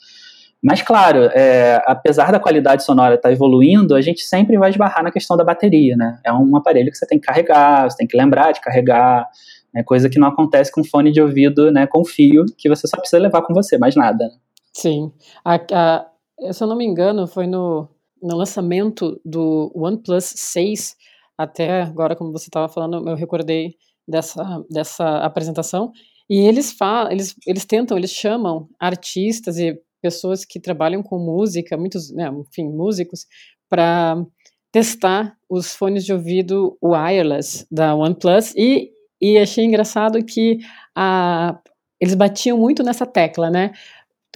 Mas, 0.62 0.84
claro, 0.84 1.24
é, 1.34 1.82
apesar 1.88 2.32
da 2.32 2.40
qualidade 2.40 2.84
sonora 2.84 3.16
estar 3.16 3.30
tá 3.30 3.34
evoluindo, 3.34 3.96
a 3.96 4.02
gente 4.02 4.22
sempre 4.22 4.56
vai 4.56 4.70
esbarrar 4.70 5.04
na 5.04 5.12
questão 5.12 5.36
da 5.36 5.44
bateria, 5.44 5.98
né? 5.98 6.20
É 6.24 6.32
um 6.32 6.56
aparelho 6.56 6.92
que 6.92 6.98
você 6.98 7.08
tem 7.08 7.20
que 7.20 7.26
carregar, 7.26 7.90
você 7.90 7.98
tem 7.98 8.06
que 8.06 8.16
lembrar 8.16 8.52
de 8.52 8.62
carregar, 8.62 9.28
é 9.76 9.82
coisa 9.82 10.08
que 10.08 10.20
não 10.20 10.28
acontece 10.28 10.72
com 10.72 10.84
fone 10.84 11.12
de 11.12 11.20
ouvido, 11.20 11.72
né, 11.72 11.88
com 11.88 12.06
fio, 12.06 12.46
que 12.58 12.70
você 12.70 12.88
só 12.88 12.96
precisa 12.98 13.22
levar 13.22 13.42
com 13.42 13.54
você, 13.54 13.78
mais 13.78 13.96
nada. 13.96 14.26
Né? 14.26 14.36
Sim. 14.72 15.12
A, 15.44 15.56
a, 15.56 16.06
se 16.54 16.64
eu 16.64 16.68
não 16.68 16.78
me 16.78 16.86
engano, 16.86 17.26
foi 17.28 17.48
no, 17.48 17.90
no 18.22 18.38
lançamento 18.38 19.20
do 19.26 19.72
OnePlus 19.76 20.26
6, 20.26 20.96
até 21.38 21.82
agora, 21.82 22.16
como 22.16 22.32
você 22.32 22.46
estava 22.46 22.70
falando, 22.70 23.10
eu 23.10 23.16
recordei 23.16 23.76
dessa, 24.08 24.64
dessa 24.70 25.18
apresentação, 25.18 25.92
e 26.30 26.40
eles 26.40 26.72
falam, 26.72 27.12
eles, 27.12 27.36
eles 27.46 27.66
tentam, 27.66 27.98
eles 27.98 28.12
chamam 28.12 28.68
artistas 28.80 29.58
e 29.58 29.80
pessoas 30.02 30.46
que 30.46 30.60
trabalham 30.60 31.02
com 31.02 31.18
música, 31.18 31.78
muitos, 31.78 32.12
né, 32.12 32.30
enfim, 32.30 32.70
músicos, 32.70 33.26
para 33.70 34.24
testar 34.72 35.36
os 35.50 35.74
fones 35.74 36.06
de 36.06 36.14
ouvido 36.14 36.78
wireless 36.84 37.66
da 37.72 37.96
OnePlus 37.96 38.54
e, 38.56 38.92
e 39.22 39.38
achei 39.38 39.64
engraçado 39.64 40.24
que 40.24 40.60
a, 40.96 41.58
eles 42.00 42.14
batiam 42.14 42.58
muito 42.58 42.84
nessa 42.84 43.06
tecla, 43.06 43.50
né? 43.50 43.72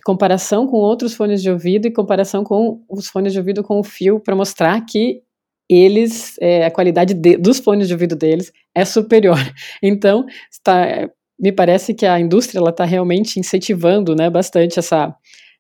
Comparação 0.05 0.65
com 0.65 0.77
outros 0.77 1.13
fones 1.13 1.41
de 1.41 1.51
ouvido 1.51 1.87
e 1.87 1.91
comparação 1.91 2.43
com 2.43 2.81
os 2.89 3.07
fones 3.09 3.33
de 3.33 3.39
ouvido 3.39 3.63
com 3.63 3.79
o 3.79 3.83
fio 3.83 4.19
para 4.19 4.35
mostrar 4.35 4.79
que 4.85 5.21
eles, 5.69 6.35
é, 6.39 6.65
a 6.65 6.71
qualidade 6.71 7.13
de, 7.13 7.37
dos 7.37 7.59
fones 7.59 7.87
de 7.87 7.93
ouvido 7.93 8.15
deles 8.15 8.51
é 8.73 8.85
superior. 8.85 9.37
Então, 9.83 10.25
está, 10.51 11.09
me 11.39 11.51
parece 11.51 11.93
que 11.93 12.05
a 12.05 12.19
indústria 12.19 12.61
está 12.67 12.83
realmente 12.83 13.39
incentivando 13.39 14.15
né, 14.15 14.29
bastante 14.29 14.79
essa, 14.79 15.15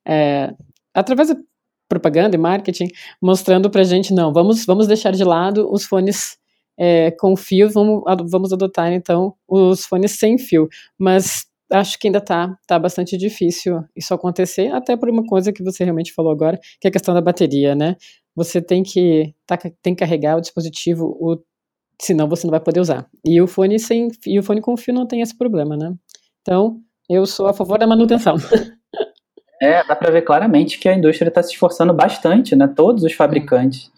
é, 0.05 0.53
através 0.93 1.29
da 1.29 1.37
propaganda 1.87 2.35
e 2.35 2.39
marketing, 2.39 2.87
mostrando 3.21 3.69
para 3.69 3.81
a 3.81 3.85
gente, 3.85 4.13
não, 4.13 4.31
vamos, 4.31 4.65
vamos 4.65 4.87
deixar 4.87 5.11
de 5.11 5.23
lado 5.23 5.71
os 5.71 5.85
fones 5.85 6.37
é, 6.77 7.11
com 7.11 7.35
fio, 7.35 7.69
vamos, 7.69 8.03
vamos 8.29 8.53
adotar 8.53 8.91
então 8.93 9.33
os 9.47 9.85
fones 9.85 10.11
sem 10.11 10.37
fio. 10.37 10.67
Mas 10.97 11.47
acho 11.71 11.99
que 11.99 12.07
ainda 12.07 12.19
está 12.19 12.55
tá 12.67 12.79
bastante 12.79 13.17
difícil 13.17 13.83
isso 13.95 14.13
acontecer, 14.13 14.71
até 14.71 14.95
por 14.95 15.09
uma 15.09 15.25
coisa 15.25 15.51
que 15.51 15.63
você 15.63 15.83
realmente 15.83 16.13
falou 16.13 16.31
agora, 16.31 16.59
que 16.79 16.87
é 16.87 16.89
a 16.89 16.91
questão 16.91 17.13
da 17.13 17.21
bateria, 17.21 17.75
né? 17.75 17.95
Você 18.35 18.61
tem 18.61 18.83
que, 18.83 19.33
tá, 19.45 19.57
tem 19.57 19.93
que 19.95 19.99
carregar 19.99 20.37
o 20.37 20.41
dispositivo, 20.41 21.05
o, 21.19 21.37
senão 22.01 22.27
você 22.27 22.45
não 22.45 22.51
vai 22.51 22.59
poder 22.59 22.79
usar. 22.79 23.07
E 23.25 23.41
o 23.41 23.47
fone 23.47 23.79
sem 23.79 24.09
e 24.25 24.39
o 24.39 24.43
fone 24.43 24.61
com 24.61 24.77
fio 24.77 24.93
não 24.93 25.05
tem 25.05 25.21
esse 25.21 25.37
problema, 25.37 25.75
né? 25.75 25.93
Então, 26.41 26.79
eu 27.09 27.25
sou 27.25 27.47
a 27.47 27.53
favor 27.53 27.77
da 27.77 27.87
manutenção. 27.87 28.35
É, 29.61 29.83
dá 29.83 29.93
para 29.93 30.09
ver 30.09 30.21
claramente 30.21 30.79
que 30.79 30.87
a 30.87 30.95
indústria 30.95 31.27
está 31.27 31.43
se 31.43 31.51
esforçando 31.51 31.93
bastante, 31.93 32.55
né? 32.55 32.65
Todos 32.65 33.03
os 33.03 33.11
fabricantes 33.11 33.91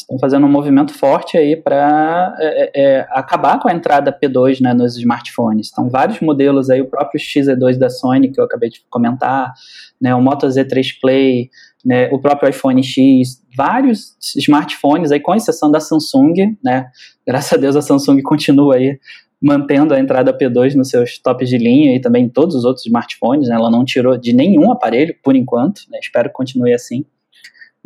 estão 0.00 0.18
fazendo 0.18 0.46
um 0.46 0.50
movimento 0.50 0.94
forte 0.94 1.36
aí 1.36 1.56
para 1.56 2.36
é, 2.38 2.46
é, 2.46 2.70
é, 2.74 3.06
acabar 3.10 3.58
com 3.58 3.68
a 3.68 3.72
entrada 3.72 4.12
P2 4.12 4.60
né, 4.60 4.72
nos 4.72 4.96
smartphones. 4.96 5.70
Então, 5.72 5.88
vários 5.88 6.20
modelos 6.20 6.70
aí, 6.70 6.80
o 6.80 6.86
próprio 6.86 7.20
XE2 7.20 7.76
da 7.76 7.90
Sony, 7.90 8.30
que 8.30 8.40
eu 8.40 8.44
acabei 8.44 8.70
de 8.70 8.80
comentar, 8.88 9.52
né, 10.00 10.14
o 10.14 10.22
Moto 10.22 10.46
Z3 10.46 11.00
Play, 11.00 11.50
né, 11.88 12.06
o 12.12 12.18
próprio 12.18 12.50
iPhone 12.50 12.82
X, 12.82 13.42
vários 13.56 14.14
smartphones 14.36 15.10
aí, 15.10 15.18
com 15.18 15.34
exceção 15.34 15.70
da 15.70 15.80
Samsung, 15.80 16.54
né? 16.62 16.90
Graças 17.26 17.50
a 17.54 17.56
Deus 17.56 17.76
a 17.76 17.80
Samsung 17.80 18.20
continua 18.20 18.74
aí 18.74 18.98
mantendo 19.40 19.94
a 19.94 19.98
entrada 19.98 20.36
P2 20.36 20.74
nos 20.74 20.90
seus 20.90 21.18
tops 21.18 21.48
de 21.48 21.56
linha 21.56 21.96
e 21.96 22.00
também 22.00 22.24
em 22.24 22.28
todos 22.28 22.54
os 22.54 22.64
outros 22.66 22.84
smartphones. 22.84 23.48
Né? 23.48 23.54
Ela 23.54 23.70
não 23.70 23.86
tirou 23.86 24.18
de 24.18 24.34
nenhum 24.34 24.70
aparelho, 24.70 25.14
por 25.22 25.34
enquanto. 25.34 25.82
Né? 25.90 25.98
Espero 26.02 26.28
que 26.28 26.34
continue 26.34 26.74
assim. 26.74 27.06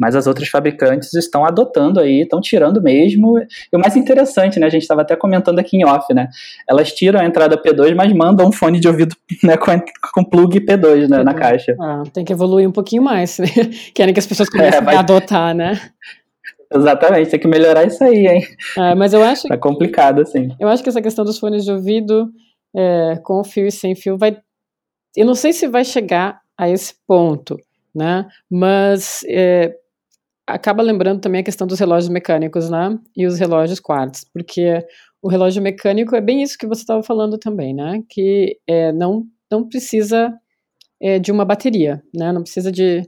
Mas 0.02 0.16
as 0.16 0.26
outras 0.26 0.48
fabricantes 0.48 1.14
estão 1.14 1.44
adotando 1.44 2.00
aí, 2.00 2.22
estão 2.22 2.40
tirando 2.40 2.82
mesmo. 2.82 3.38
E 3.38 3.76
o 3.76 3.78
mais 3.78 3.94
interessante, 3.94 4.58
né? 4.58 4.66
A 4.66 4.68
gente 4.68 4.82
estava 4.82 5.02
até 5.02 5.14
comentando 5.14 5.60
aqui 5.60 5.76
em 5.76 5.84
off, 5.84 6.12
né? 6.12 6.28
Elas 6.68 6.92
tiram 6.92 7.20
a 7.20 7.24
entrada 7.24 7.56
P2, 7.56 7.94
mas 7.94 8.12
mandam 8.12 8.48
um 8.48 8.50
fone 8.50 8.80
de 8.80 8.88
ouvido 8.88 9.14
né, 9.44 9.56
com, 9.56 9.70
com 10.12 10.24
plug 10.24 10.58
P2 10.58 11.08
né, 11.08 11.22
na 11.22 11.32
caixa. 11.32 11.76
Ah, 11.80 12.02
tem 12.12 12.24
que 12.24 12.32
evoluir 12.32 12.68
um 12.68 12.72
pouquinho 12.72 13.00
mais. 13.00 13.38
Né? 13.38 13.46
Querem 13.94 14.12
que 14.12 14.18
as 14.18 14.26
pessoas 14.26 14.48
comecem 14.48 14.78
é, 14.78 14.80
mas... 14.80 14.96
a 14.96 14.98
adotar, 14.98 15.54
né? 15.54 15.80
Exatamente, 16.74 17.30
tem 17.30 17.38
que 17.38 17.46
melhorar 17.46 17.84
isso 17.84 18.02
aí, 18.02 18.26
hein? 18.26 18.42
É, 18.76 18.94
mas 18.96 19.12
eu 19.12 19.22
acho. 19.22 19.46
Tá 19.46 19.56
complicado, 19.56 20.22
assim. 20.22 20.48
Eu 20.58 20.68
acho 20.68 20.82
que 20.82 20.88
essa 20.88 21.02
questão 21.02 21.24
dos 21.24 21.38
fones 21.38 21.64
de 21.64 21.70
ouvido 21.70 22.28
é, 22.74 23.20
com 23.22 23.44
fio 23.44 23.68
e 23.68 23.70
sem 23.70 23.94
fio 23.94 24.18
vai. 24.18 24.36
Eu 25.14 25.26
não 25.26 25.36
sei 25.36 25.52
se 25.52 25.68
vai 25.68 25.84
chegar 25.84 26.40
a 26.58 26.68
esse 26.68 26.94
ponto, 27.06 27.56
né? 27.94 28.26
Mas 28.50 29.22
é, 29.28 29.76
acaba 30.54 30.82
lembrando 30.82 31.20
também 31.20 31.40
a 31.40 31.44
questão 31.44 31.66
dos 31.66 31.78
relógios 31.78 32.08
mecânicos, 32.08 32.70
né? 32.70 32.98
E 33.16 33.26
os 33.26 33.38
relógios 33.38 33.80
quartz, 33.80 34.24
porque 34.32 34.84
o 35.20 35.28
relógio 35.28 35.62
mecânico 35.62 36.16
é 36.16 36.20
bem 36.20 36.42
isso 36.42 36.58
que 36.58 36.66
você 36.66 36.82
estava 36.82 37.02
falando 37.02 37.38
também, 37.38 37.74
né? 37.74 38.02
Que 38.08 38.58
é, 38.66 38.92
não, 38.92 39.24
não 39.50 39.68
precisa 39.68 40.32
é, 41.00 41.18
de 41.18 41.32
uma 41.32 41.44
bateria, 41.44 42.02
né? 42.14 42.32
Não 42.32 42.42
precisa 42.42 42.70
de 42.70 43.02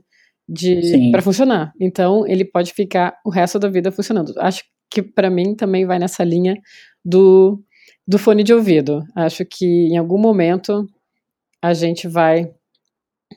de 0.47 1.09
para 1.11 1.21
funcionar. 1.21 1.73
Então, 1.81 2.25
ele 2.27 2.45
pode 2.45 2.71
ficar 2.73 3.17
o 3.25 3.29
resto 3.29 3.57
da 3.57 3.67
vida 3.67 3.91
funcionando. 3.91 4.33
Acho 4.37 4.63
que 4.89 5.01
para 5.01 5.29
mim 5.29 5.55
também 5.55 5.85
vai 5.85 5.97
nessa 5.97 6.23
linha 6.23 6.55
do, 7.03 7.61
do 8.07 8.19
fone 8.19 8.43
de 8.43 8.53
ouvido. 8.53 9.03
Acho 9.15 9.43
que 9.43 9.65
em 9.65 9.97
algum 9.97 10.19
momento 10.19 10.87
a 11.61 11.73
gente 11.73 12.07
vai 12.07 12.51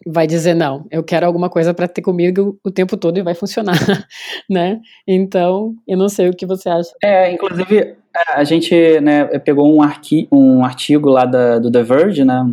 vai 0.06 0.26
dizer 0.26 0.54
não, 0.54 0.86
eu 0.90 1.02
quero 1.02 1.26
alguma 1.26 1.48
coisa 1.48 1.72
para 1.74 1.88
ter 1.88 2.02
comigo 2.02 2.58
o 2.64 2.70
tempo 2.70 2.96
todo 2.96 3.18
e 3.18 3.22
vai 3.22 3.34
funcionar, 3.34 3.74
né? 4.48 4.80
Então, 5.06 5.74
eu 5.86 5.96
não 5.96 6.08
sei 6.08 6.28
o 6.28 6.34
que 6.34 6.46
você 6.46 6.68
acha. 6.68 6.90
É, 7.02 7.32
inclusive 7.32 7.96
a 8.34 8.42
gente 8.44 9.00
né, 9.00 9.26
pegou 9.38 9.72
um, 9.72 9.82
arqui, 9.82 10.26
um 10.32 10.64
artigo 10.64 11.08
lá 11.08 11.24
da, 11.24 11.58
do 11.58 11.70
The 11.70 11.82
Verge, 11.82 12.24
né, 12.24 12.44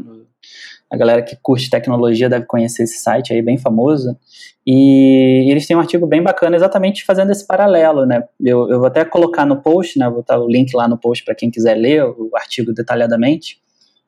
a 0.89 0.97
galera 0.97 1.21
que 1.21 1.35
curte 1.41 1.69
tecnologia 1.69 2.29
deve 2.29 2.45
conhecer 2.45 2.83
esse 2.83 2.99
site 2.99 3.33
aí, 3.33 3.41
bem 3.41 3.57
famoso. 3.57 4.17
E 4.65 5.49
eles 5.49 5.67
têm 5.67 5.75
um 5.75 5.79
artigo 5.79 6.07
bem 6.07 6.23
bacana 6.23 6.55
exatamente 6.55 7.03
fazendo 7.03 7.31
esse 7.31 7.45
paralelo, 7.45 8.05
né? 8.05 8.23
Eu, 8.39 8.69
eu 8.69 8.79
vou 8.79 8.87
até 8.87 9.03
colocar 9.03 9.45
no 9.45 9.61
post, 9.61 9.99
né? 9.99 10.05
Vou 10.05 10.17
botar 10.17 10.39
o 10.39 10.47
link 10.47 10.73
lá 10.75 10.87
no 10.87 10.97
post 10.97 11.23
para 11.23 11.35
quem 11.35 11.51
quiser 11.51 11.75
ler 11.75 12.03
o 12.03 12.31
artigo 12.35 12.73
detalhadamente, 12.73 13.59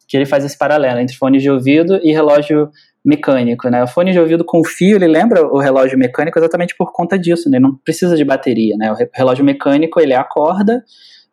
que 0.08 0.16
ele 0.16 0.26
faz 0.26 0.46
esse 0.46 0.58
paralelo 0.58 1.00
entre 1.00 1.16
fones 1.16 1.42
de 1.42 1.50
ouvido 1.50 2.00
e 2.04 2.12
relógio 2.12 2.72
mecânico, 3.08 3.70
né? 3.70 3.84
O 3.84 3.88
fone 3.88 4.12
de 4.12 4.20
ouvido 4.20 4.44
com 4.44 4.64
fio, 4.64 4.98
ele 4.98 5.08
lembra 5.08 5.46
o 5.48 5.60
relógio 5.60 5.98
mecânico 5.98 6.38
exatamente 6.38 6.76
por 6.78 6.92
conta 6.92 7.18
disso, 7.18 7.50
né? 7.50 7.58
Ele 7.58 7.64
não 7.64 7.76
precisa 7.76 8.16
de 8.16 8.26
bateria, 8.26 8.76
né? 8.78 8.92
O 8.92 8.96
relógio 9.14 9.46
mecânico, 9.46 10.00
ele 10.00 10.14
acorda 10.14 10.84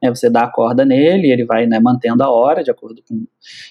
né, 0.04 0.10
você 0.10 0.28
dá 0.28 0.42
a 0.42 0.50
corda 0.50 0.84
nele, 0.84 1.30
ele 1.30 1.46
vai 1.46 1.66
né, 1.66 1.80
mantendo 1.80 2.22
a 2.22 2.30
hora 2.30 2.62
de 2.62 2.70
acordo 2.70 3.02
com. 3.08 3.24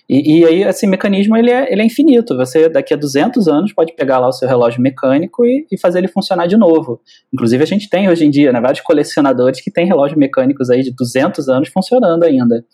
E, 0.10 0.40
e, 0.40 0.46
aí 0.46 0.64
esse 0.64 0.88
mecanismo 0.88 1.38
ele 1.38 1.52
é, 1.52 1.72
ele 1.72 1.82
é 1.82 1.86
infinito. 1.86 2.36
Você 2.36 2.68
daqui 2.68 2.94
a 2.94 2.98
200 2.98 3.48
anos 3.48 3.72
pode 3.72 3.94
pegar 3.94 4.18
lá 4.18 4.28
o 4.28 4.32
seu 4.32 4.48
relógio 4.48 4.82
mecânico 4.82 5.46
e, 5.46 5.68
e 5.72 5.78
fazer 5.78 6.00
ele 6.00 6.08
funcionar 6.08 6.48
de 6.48 6.58
novo. 6.58 7.00
Inclusive 7.32 7.62
a 7.62 7.68
gente 7.68 7.88
tem 7.88 8.10
hoje 8.10 8.26
em 8.26 8.32
dia 8.32 8.52
né, 8.52 8.60
vários 8.60 8.82
colecionadores 8.82 9.62
que 9.62 9.72
têm 9.72 9.86
relógios 9.86 10.18
mecânicos 10.18 10.72
aí 10.72 10.82
de 10.82 10.92
200 10.92 11.48
anos 11.50 11.70
funcionando 11.70 12.24
ainda. 12.24 12.66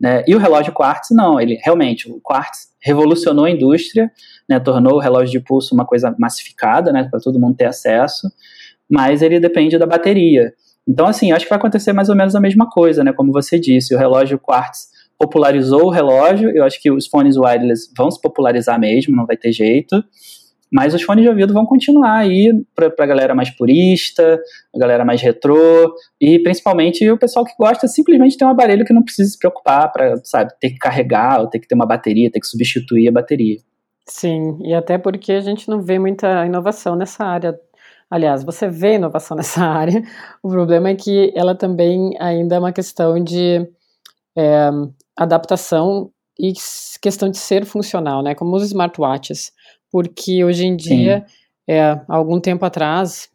Né? 0.00 0.22
E 0.26 0.34
o 0.34 0.38
relógio 0.38 0.72
quartz 0.72 1.08
não, 1.10 1.40
ele 1.40 1.58
realmente 1.62 2.10
o 2.10 2.20
quartz 2.20 2.68
revolucionou 2.80 3.46
a 3.46 3.50
indústria, 3.50 4.10
né, 4.48 4.60
tornou 4.60 4.94
o 4.94 5.00
relógio 5.00 5.32
de 5.32 5.40
pulso 5.40 5.74
uma 5.74 5.84
coisa 5.84 6.14
massificada, 6.18 6.92
né, 6.92 7.08
para 7.10 7.18
todo 7.18 7.40
mundo 7.40 7.56
ter 7.56 7.64
acesso, 7.64 8.30
mas 8.88 9.22
ele 9.22 9.40
depende 9.40 9.76
da 9.76 9.86
bateria. 9.86 10.52
Então, 10.88 11.06
assim, 11.06 11.32
acho 11.32 11.44
que 11.44 11.50
vai 11.50 11.58
acontecer 11.58 11.92
mais 11.92 12.08
ou 12.08 12.16
menos 12.16 12.34
a 12.34 12.40
mesma 12.40 12.66
coisa, 12.66 13.04
né? 13.04 13.12
Como 13.12 13.30
você 13.30 13.60
disse, 13.60 13.94
o 13.94 13.98
relógio 13.98 14.38
Quartz 14.38 14.88
popularizou 15.18 15.84
o 15.84 15.90
relógio, 15.90 16.50
eu 16.56 16.64
acho 16.64 16.80
que 16.80 16.90
os 16.90 17.06
fones 17.06 17.36
wireless 17.36 17.90
vão 17.94 18.10
se 18.10 18.18
popularizar 18.18 18.80
mesmo, 18.80 19.14
não 19.14 19.26
vai 19.26 19.36
ter 19.36 19.52
jeito. 19.52 20.02
Mas 20.72 20.94
os 20.94 21.02
fones 21.02 21.22
de 21.22 21.28
ouvido 21.28 21.52
vão 21.52 21.64
continuar 21.64 22.18
aí 22.18 22.52
para 22.74 22.92
a 22.98 23.06
galera 23.06 23.34
mais 23.34 23.50
purista, 23.50 24.40
a 24.74 24.78
galera 24.78 25.04
mais 25.04 25.22
retrô, 25.22 25.94
e 26.20 26.38
principalmente 26.38 27.08
o 27.10 27.18
pessoal 27.18 27.44
que 27.44 27.54
gosta 27.58 27.86
simplesmente 27.86 28.36
ter 28.36 28.44
um 28.44 28.50
aparelho 28.50 28.84
que 28.84 28.92
não 28.92 29.02
precisa 29.02 29.30
se 29.30 29.38
preocupar 29.38 29.90
para, 29.92 30.16
sabe, 30.24 30.52
ter 30.60 30.70
que 30.70 30.78
carregar, 30.78 31.40
ou 31.40 31.46
ter 31.48 31.58
que 31.58 31.68
ter 31.68 31.74
uma 31.74 31.86
bateria, 31.86 32.30
ter 32.30 32.40
que 32.40 32.46
substituir 32.46 33.08
a 33.08 33.12
bateria. 33.12 33.56
Sim, 34.06 34.58
e 34.62 34.74
até 34.74 34.96
porque 34.96 35.32
a 35.32 35.40
gente 35.40 35.68
não 35.68 35.82
vê 35.82 35.98
muita 35.98 36.46
inovação 36.46 36.96
nessa 36.96 37.24
área 37.24 37.58
Aliás, 38.10 38.42
você 38.42 38.68
vê 38.68 38.94
inovação 38.94 39.36
nessa 39.36 39.62
área, 39.64 40.02
o 40.42 40.48
problema 40.48 40.88
é 40.88 40.94
que 40.94 41.32
ela 41.36 41.54
também 41.54 42.12
ainda 42.18 42.56
é 42.56 42.58
uma 42.58 42.72
questão 42.72 43.22
de 43.22 43.68
é, 44.36 44.70
adaptação 45.16 46.10
e 46.38 46.52
questão 47.02 47.28
de 47.28 47.36
ser 47.36 47.64
funcional, 47.66 48.22
né? 48.22 48.34
Como 48.34 48.54
os 48.54 48.62
smartwatches. 48.62 49.52
Porque 49.90 50.44
hoje 50.44 50.66
em 50.66 50.76
dia, 50.76 51.24
é, 51.68 52.00
algum 52.08 52.40
tempo 52.40 52.64
atrás, 52.64 53.30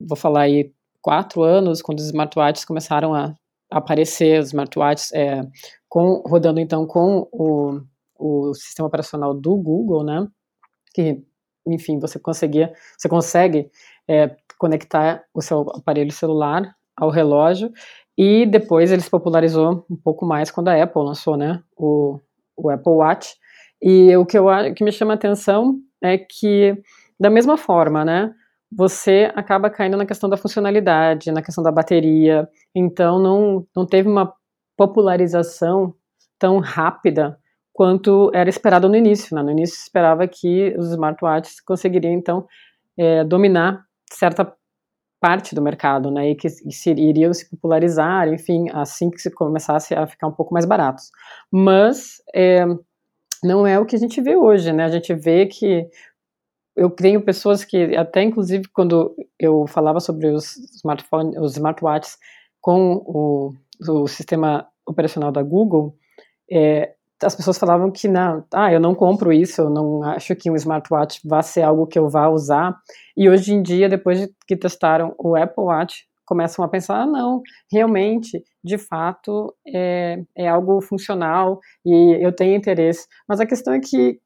vou 0.00 0.16
falar 0.16 0.42
aí 0.42 0.72
quatro 1.00 1.42
anos, 1.42 1.80
quando 1.82 1.98
os 1.98 2.06
smartwatches 2.06 2.64
começaram 2.64 3.14
a 3.14 3.34
aparecer, 3.70 4.40
os 4.40 4.48
smartwatches 4.48 5.12
é, 5.12 5.46
com, 5.88 6.22
rodando 6.26 6.60
então 6.60 6.86
com 6.86 7.28
o, 7.32 7.80
o 8.18 8.54
sistema 8.54 8.88
operacional 8.88 9.32
do 9.32 9.56
Google, 9.56 10.02
né? 10.04 10.26
Que, 10.94 11.22
enfim, 11.66 11.98
você 11.98 12.18
conseguia, 12.18 12.72
você 12.96 13.08
consegue 13.08 13.70
é, 14.08 14.36
conectar 14.58 15.24
o 15.34 15.42
seu 15.42 15.60
aparelho 15.70 16.12
celular 16.12 16.74
ao 16.96 17.10
relógio 17.10 17.72
e 18.16 18.46
depois 18.46 18.90
ele 18.90 19.02
se 19.02 19.10
popularizou 19.10 19.84
um 19.90 19.96
pouco 19.96 20.24
mais 20.24 20.50
quando 20.50 20.68
a 20.68 20.82
Apple 20.82 21.02
lançou, 21.02 21.36
né? 21.36 21.62
O, 21.76 22.18
o 22.56 22.70
Apple 22.70 22.92
Watch. 22.92 23.34
E 23.82 24.16
o 24.16 24.24
que, 24.24 24.38
eu, 24.38 24.46
que 24.74 24.84
me 24.84 24.92
chama 24.92 25.12
a 25.12 25.16
atenção 25.16 25.78
é 26.02 26.18
que, 26.18 26.76
da 27.18 27.30
mesma 27.30 27.56
forma, 27.56 28.04
né? 28.04 28.32
Você 28.72 29.30
acaba 29.34 29.70
caindo 29.70 29.96
na 29.96 30.06
questão 30.06 30.28
da 30.28 30.36
funcionalidade, 30.36 31.30
na 31.30 31.42
questão 31.42 31.62
da 31.62 31.70
bateria. 31.70 32.48
Então, 32.74 33.18
não, 33.18 33.66
não 33.74 33.86
teve 33.86 34.08
uma 34.08 34.32
popularização 34.76 35.94
tão 36.38 36.58
rápida 36.58 37.38
quanto 37.72 38.30
era 38.34 38.50
esperado 38.50 38.88
no 38.88 38.96
início. 38.96 39.36
Né? 39.36 39.42
No 39.42 39.50
início, 39.50 39.76
esperava 39.76 40.26
que 40.26 40.74
os 40.78 40.90
smartwatches 40.90 41.60
conseguiriam, 41.60 42.12
então, 42.12 42.46
é, 42.98 43.22
dominar 43.24 43.84
certa 44.10 44.52
parte 45.20 45.54
do 45.54 45.62
mercado, 45.62 46.10
né, 46.10 46.30
e 46.30 46.34
que 46.34 46.48
se, 46.48 46.90
iriam 46.90 47.32
se 47.32 47.48
popularizar, 47.48 48.28
enfim, 48.28 48.66
assim 48.72 49.10
que 49.10 49.18
se 49.18 49.30
começasse 49.30 49.94
a 49.94 50.06
ficar 50.06 50.26
um 50.28 50.32
pouco 50.32 50.52
mais 50.52 50.66
baratos. 50.66 51.10
Mas 51.50 52.22
é, 52.34 52.64
não 53.42 53.66
é 53.66 53.78
o 53.78 53.86
que 53.86 53.96
a 53.96 53.98
gente 53.98 54.20
vê 54.20 54.36
hoje, 54.36 54.72
né? 54.72 54.84
A 54.84 54.88
gente 54.88 55.14
vê 55.14 55.46
que 55.46 55.88
eu 56.76 56.90
tenho 56.90 57.22
pessoas 57.22 57.64
que 57.64 57.96
até 57.96 58.22
inclusive 58.22 58.68
quando 58.68 59.14
eu 59.38 59.66
falava 59.66 60.00
sobre 60.00 60.28
os 60.28 60.56
smartphones, 60.76 61.36
os 61.38 61.52
smartwatches 61.52 62.18
com 62.60 62.96
o, 63.06 63.54
o 63.88 64.06
sistema 64.06 64.66
operacional 64.86 65.32
da 65.32 65.42
Google, 65.42 65.96
é, 66.50 66.94
as 67.22 67.34
pessoas 67.34 67.58
falavam 67.58 67.90
que 67.90 68.08
não, 68.08 68.44
ah, 68.52 68.72
eu 68.72 68.78
não 68.78 68.94
compro 68.94 69.32
isso, 69.32 69.62
eu 69.62 69.70
não 69.70 70.02
acho 70.02 70.36
que 70.36 70.50
um 70.50 70.56
smartwatch 70.56 71.20
vá 71.24 71.40
ser 71.42 71.62
algo 71.62 71.86
que 71.86 71.98
eu 71.98 72.08
vá 72.08 72.28
usar. 72.28 72.76
E 73.16 73.28
hoje 73.28 73.54
em 73.54 73.62
dia, 73.62 73.88
depois 73.88 74.20
de 74.20 74.30
que 74.46 74.56
testaram 74.56 75.14
o 75.18 75.34
Apple 75.34 75.64
Watch, 75.64 76.04
começam 76.26 76.64
a 76.64 76.68
pensar, 76.68 77.02
ah, 77.02 77.06
não, 77.06 77.42
realmente, 77.72 78.42
de 78.62 78.78
fato, 78.78 79.54
é, 79.66 80.22
é 80.36 80.48
algo 80.48 80.80
funcional 80.80 81.60
e 81.84 82.18
eu 82.20 82.34
tenho 82.34 82.56
interesse. 82.56 83.06
Mas 83.28 83.40
a 83.40 83.46
questão 83.46 83.74
é 83.74 83.80
que 83.80 84.20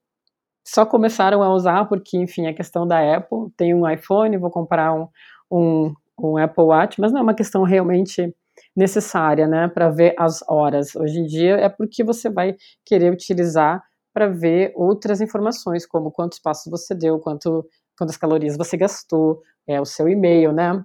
só 0.67 0.87
começaram 0.87 1.43
a 1.43 1.53
usar 1.53 1.87
porque, 1.87 2.17
enfim, 2.19 2.47
a 2.47 2.55
questão 2.55 2.87
da 2.87 3.17
Apple, 3.17 3.51
tem 3.57 3.75
um 3.75 3.89
iPhone, 3.89 4.37
vou 4.39 4.51
comprar 4.51 4.93
um, 4.95 5.09
um, 5.51 5.95
um 6.19 6.37
Apple 6.37 6.65
Watch, 6.65 7.01
mas 7.01 7.13
não 7.13 7.21
é 7.21 7.23
uma 7.23 7.35
questão 7.35 7.63
realmente 7.63 8.35
necessária, 8.77 9.47
né, 9.47 9.69
para 9.69 9.89
ver 9.91 10.15
as 10.19 10.43
horas. 10.49 10.95
Hoje 10.95 11.19
em 11.21 11.27
dia 11.27 11.57
é 11.57 11.69
porque 11.69 12.05
você 12.05 12.31
vai 12.31 12.57
querer 12.85 13.13
utilizar 13.13 13.83
para 14.13 14.29
ver 14.29 14.73
outras 14.75 15.21
informações, 15.21 15.87
como 15.87 16.11
quantos 16.11 16.39
passos 16.39 16.71
você 16.71 16.95
deu, 16.95 17.19
quanto, 17.19 17.67
quantas 17.97 18.17
calorias 18.17 18.57
você 18.57 18.77
gastou, 18.77 19.41
é, 19.67 19.81
o 19.81 19.85
seu 19.85 20.09
e-mail, 20.09 20.53
né? 20.53 20.83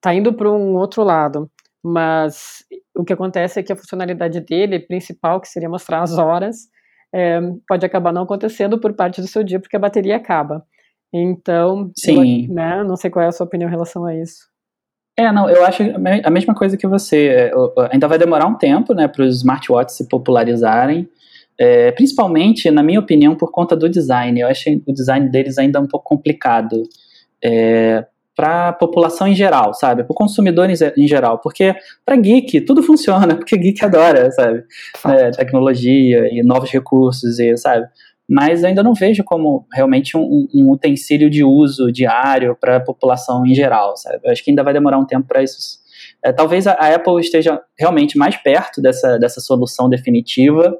Tá 0.00 0.14
indo 0.14 0.32
para 0.32 0.50
um 0.50 0.74
outro 0.74 1.02
lado, 1.02 1.50
mas 1.82 2.64
o 2.94 3.04
que 3.04 3.12
acontece 3.12 3.60
é 3.60 3.62
que 3.62 3.72
a 3.72 3.76
funcionalidade 3.76 4.40
dele, 4.40 4.78
principal, 4.78 5.40
que 5.40 5.48
seria 5.48 5.68
mostrar 5.68 6.02
as 6.02 6.16
horas, 6.16 6.68
é, 7.14 7.40
pode 7.68 7.84
acabar 7.86 8.12
não 8.12 8.22
acontecendo 8.22 8.78
por 8.78 8.92
parte 8.94 9.20
do 9.20 9.26
seu 9.26 9.44
dia, 9.44 9.60
porque 9.60 9.76
a 9.76 9.80
bateria 9.80 10.16
acaba. 10.16 10.64
Então, 11.12 11.92
Sim. 11.96 12.46
Eu, 12.48 12.54
né, 12.54 12.82
não 12.82 12.96
sei 12.96 13.10
qual 13.10 13.24
é 13.24 13.28
a 13.28 13.32
sua 13.32 13.46
opinião 13.46 13.68
em 13.68 13.70
relação 13.70 14.04
a 14.04 14.14
isso. 14.16 14.52
É, 15.16 15.30
não, 15.30 15.48
eu 15.48 15.64
acho 15.64 15.80
a 16.24 16.30
mesma 16.30 16.54
coisa 16.54 16.76
que 16.76 16.88
você. 16.88 17.28
É, 17.28 17.52
ainda 17.92 18.08
vai 18.08 18.18
demorar 18.18 18.46
um 18.46 18.58
tempo, 18.58 18.92
né, 18.92 19.06
para 19.06 19.24
os 19.24 19.36
smartwatches 19.36 19.96
se 19.96 20.08
popularizarem. 20.08 21.08
É, 21.56 21.92
principalmente, 21.92 22.68
na 22.68 22.82
minha 22.82 22.98
opinião, 22.98 23.36
por 23.36 23.52
conta 23.52 23.76
do 23.76 23.88
design. 23.88 24.40
Eu 24.40 24.48
acho 24.48 24.68
o 24.84 24.92
design 24.92 25.28
deles 25.28 25.56
ainda 25.56 25.80
um 25.80 25.86
pouco 25.86 26.04
complicado 26.04 26.82
é, 27.44 28.04
para 28.36 28.68
a 28.68 28.72
população 28.72 29.28
em 29.28 29.34
geral, 29.34 29.74
sabe? 29.74 30.02
Para 30.02 30.12
o 30.12 30.16
consumidor 30.16 30.68
em, 30.70 31.06
geral. 31.06 31.38
Porque 31.38 31.74
para 32.04 32.16
geek 32.16 32.60
tudo 32.62 32.82
funciona, 32.82 33.34
porque 33.36 33.56
geek 33.56 33.84
adora, 33.84 34.30
sabe? 34.32 34.64
É, 35.06 35.30
tecnologia 35.30 36.28
e 36.32 36.42
novos 36.42 36.70
recursos, 36.70 37.38
e, 37.38 37.56
sabe? 37.56 37.86
mas 38.28 38.64
ainda 38.64 38.82
não 38.82 38.94
vejo 38.94 39.22
como 39.22 39.66
realmente 39.72 40.16
um, 40.16 40.48
um 40.54 40.70
utensílio 40.70 41.28
de 41.28 41.44
uso 41.44 41.92
diário 41.92 42.56
para 42.58 42.76
a 42.76 42.80
população 42.80 43.44
em 43.44 43.54
geral, 43.54 43.96
sabe? 43.96 44.20
Eu 44.24 44.32
acho 44.32 44.42
que 44.42 44.50
ainda 44.50 44.62
vai 44.62 44.72
demorar 44.72 44.98
um 44.98 45.04
tempo 45.04 45.28
para 45.28 45.42
isso. 45.42 45.78
É, 46.22 46.32
talvez 46.32 46.66
a, 46.66 46.72
a 46.72 46.94
Apple 46.94 47.20
esteja 47.20 47.60
realmente 47.78 48.16
mais 48.16 48.36
perto 48.36 48.80
dessa, 48.80 49.18
dessa 49.18 49.40
solução 49.40 49.88
definitiva, 49.88 50.74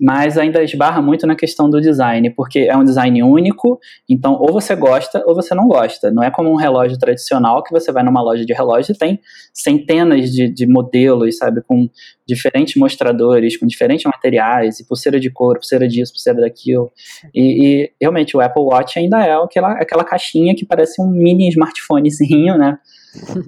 mas 0.00 0.36
ainda 0.36 0.62
esbarra 0.62 1.00
muito 1.00 1.26
na 1.26 1.36
questão 1.36 1.68
do 1.68 1.80
design, 1.80 2.30
porque 2.30 2.60
é 2.60 2.76
um 2.76 2.84
design 2.84 3.22
único, 3.22 3.78
então 4.08 4.34
ou 4.34 4.52
você 4.52 4.74
gosta 4.74 5.22
ou 5.26 5.34
você 5.34 5.54
não 5.54 5.68
gosta. 5.68 6.10
Não 6.10 6.22
é 6.22 6.30
como 6.30 6.50
um 6.50 6.56
relógio 6.56 6.98
tradicional 6.98 7.62
que 7.62 7.70
você 7.70 7.92
vai 7.92 8.02
numa 8.02 8.22
loja 8.22 8.44
de 8.44 8.52
relógio 8.52 8.92
e 8.92 8.98
tem 8.98 9.20
centenas 9.52 10.30
de, 10.30 10.48
de 10.48 10.66
modelos, 10.66 11.36
sabe, 11.36 11.62
com 11.62 11.88
diferentes 12.26 12.76
mostradores, 12.76 13.56
com 13.56 13.66
diferentes 13.66 14.04
materiais, 14.04 14.80
e 14.80 14.86
pulseira 14.86 15.20
de 15.20 15.30
couro, 15.30 15.58
pulseira 15.58 15.86
disso, 15.86 16.12
pulseira 16.12 16.40
daquilo. 16.40 16.90
E, 17.34 17.84
e 17.84 17.92
realmente 18.00 18.36
o 18.36 18.40
Apple 18.40 18.62
Watch 18.62 18.98
ainda 18.98 19.24
é 19.24 19.34
aquela, 19.34 19.72
aquela 19.72 20.04
caixinha 20.04 20.54
que 20.54 20.64
parece 20.64 21.00
um 21.00 21.08
mini 21.08 21.48
smartphonezinho, 21.48 22.56
né? 22.56 22.78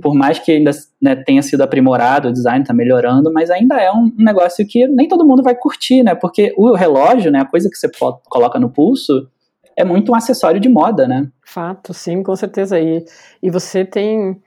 Por 0.03 0.15
mais 0.15 0.39
que 0.39 0.53
ainda 0.53 0.71
né, 1.01 1.17
tenha 1.17 1.43
sido 1.43 1.63
aprimorado, 1.63 2.29
o 2.29 2.33
design 2.33 2.63
está 2.63 2.75
melhorando, 2.75 3.33
mas 3.33 3.51
ainda 3.51 3.77
é 3.77 3.91
um, 3.91 4.13
negócio 4.19 4.67
que 4.67 4.87
nem 4.87 5.09
todo 5.09 5.27
mundo 5.27 5.43
vai 5.43 5.55
curtir, 5.55 6.03
né? 6.03 6.15
Porque 6.15 6.53
o 6.57 6.75
relógio, 6.75 7.31
né, 7.31 7.41
a 7.41 7.47
coisa 7.47 7.71
que 7.71 7.77
você 7.77 7.89
coloca 8.29 8.59
no 8.59 8.71
pulso, 8.71 9.29
é 9.77 9.85
muito 9.85 10.13
um 10.13 10.15
acessório 10.15 10.61
de 10.61 10.69
moda, 10.69 11.09
né? 11.09 11.29
Fato, 11.47 11.95
sim, 11.95 12.23
com 12.23 12.37
certeza. 12.37 12.79
E, 12.79 13.05
e 13.43 13.51
você 13.51 13.85
tem 13.85 14.41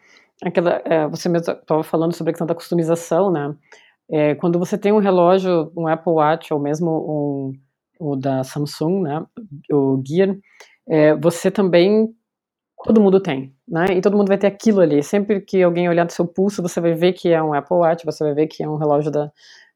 aquela. 0.43 0.81
É, 0.85 1.07
você 1.07 1.27
mesmo 1.27 1.51
estava 1.51 1.83
falando 1.83 2.13
sobre 2.13 2.31
a 2.31 2.33
questão 2.33 2.47
da 2.47 2.55
customização, 2.55 3.31
né? 3.31 3.55
É, 4.09 4.35
quando 4.35 4.57
você 4.57 4.77
tem 4.77 4.91
um 4.91 4.99
relógio, 4.99 5.71
um 5.75 5.87
Apple 5.87 6.13
Watch, 6.13 6.53
ou 6.53 6.59
mesmo 6.59 7.53
um, 7.99 8.09
o 8.11 8.15
da 8.15 8.43
Samsung, 8.43 9.01
né? 9.01 9.25
O 9.71 10.01
Gear, 10.05 10.35
é, 10.87 11.15
você 11.15 11.51
também 11.51 12.07
todo 12.87 13.01
mundo 13.01 13.19
tem, 13.19 13.53
né? 13.67 13.85
E 13.91 14.01
todo 14.01 14.17
mundo 14.17 14.29
vai 14.29 14.37
ter 14.37 14.47
aquilo 14.47 14.79
ali. 14.79 15.03
Sempre 15.03 15.41
que 15.41 15.61
alguém 15.61 15.89
olhar 15.89 16.05
do 16.05 16.11
seu 16.11 16.25
pulso, 16.25 16.61
você 16.61 16.79
vai 16.79 16.93
ver 16.93 17.13
que 17.13 17.29
é 17.29 17.43
um 17.43 17.53
Apple 17.53 17.77
Watch, 17.77 18.05
você 18.05 18.23
vai 18.23 18.33
ver 18.33 18.47
que 18.47 18.63
é 18.63 18.69
um 18.69 18.77
relógio 18.77 19.11
da, 19.11 19.29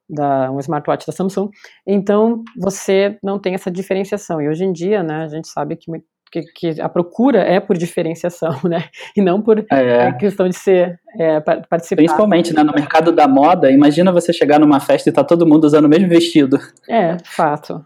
da 0.09 0.51
um 0.51 0.59
smartwatch 0.59 1.05
da 1.05 1.13
Samsung. 1.13 1.49
Então, 1.85 2.43
você 2.57 3.17
não 3.21 3.37
tem 3.37 3.53
essa 3.53 3.69
diferenciação. 3.69 4.41
E 4.41 4.47
hoje 4.47 4.63
em 4.63 4.71
dia, 4.71 5.03
né, 5.03 5.23
a 5.23 5.27
gente 5.27 5.49
sabe 5.49 5.75
que, 5.75 5.91
que, 6.31 6.41
que 6.53 6.81
a 6.81 6.87
procura 6.87 7.39
é 7.39 7.59
por 7.59 7.77
diferenciação, 7.77 8.57
né? 8.63 8.85
E 9.15 9.21
não 9.21 9.41
por 9.41 9.63
é. 9.69 10.11
questão 10.13 10.47
de 10.47 10.55
ser 10.55 10.97
é, 11.19 11.39
participar. 11.39 11.97
Principalmente, 11.97 12.53
né, 12.53 12.63
no 12.63 12.73
mercado 12.73 13.11
da 13.11 13.27
moda, 13.27 13.69
imagina 13.69 14.11
você 14.11 14.31
chegar 14.31 14.59
numa 14.59 14.79
festa 14.79 15.09
e 15.09 15.13
tá 15.13 15.23
todo 15.23 15.45
mundo 15.45 15.65
usando 15.65 15.85
o 15.85 15.89
mesmo 15.89 16.07
vestido. 16.07 16.57
É, 16.89 17.17
fato. 17.25 17.85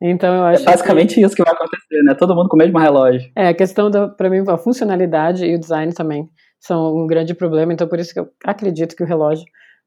Então 0.00 0.34
eu 0.34 0.44
acho 0.44 0.62
é 0.62 0.64
basicamente 0.64 1.14
que... 1.14 1.20
isso 1.22 1.34
que 1.34 1.42
vai 1.42 1.52
acontecer, 1.52 1.75
né? 2.02 2.14
Todo 2.14 2.34
mundo 2.34 2.48
com 2.48 2.56
o 2.56 2.58
mesmo 2.58 2.78
relógio. 2.78 3.30
É, 3.34 3.48
a 3.48 3.54
questão 3.54 3.90
para 4.16 4.30
mim, 4.30 4.44
a 4.48 4.56
funcionalidade 4.56 5.44
e 5.44 5.54
o 5.54 5.60
design 5.60 5.92
também 5.92 6.28
são 6.60 6.96
um 6.96 7.06
grande 7.06 7.34
problema. 7.34 7.72
Então 7.72 7.88
por 7.88 7.98
isso 7.98 8.12
que 8.12 8.20
eu 8.20 8.28
acredito 8.44 8.96
que 8.96 9.02
o 9.02 9.06
relógio 9.06 9.44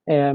é, 0.07 0.33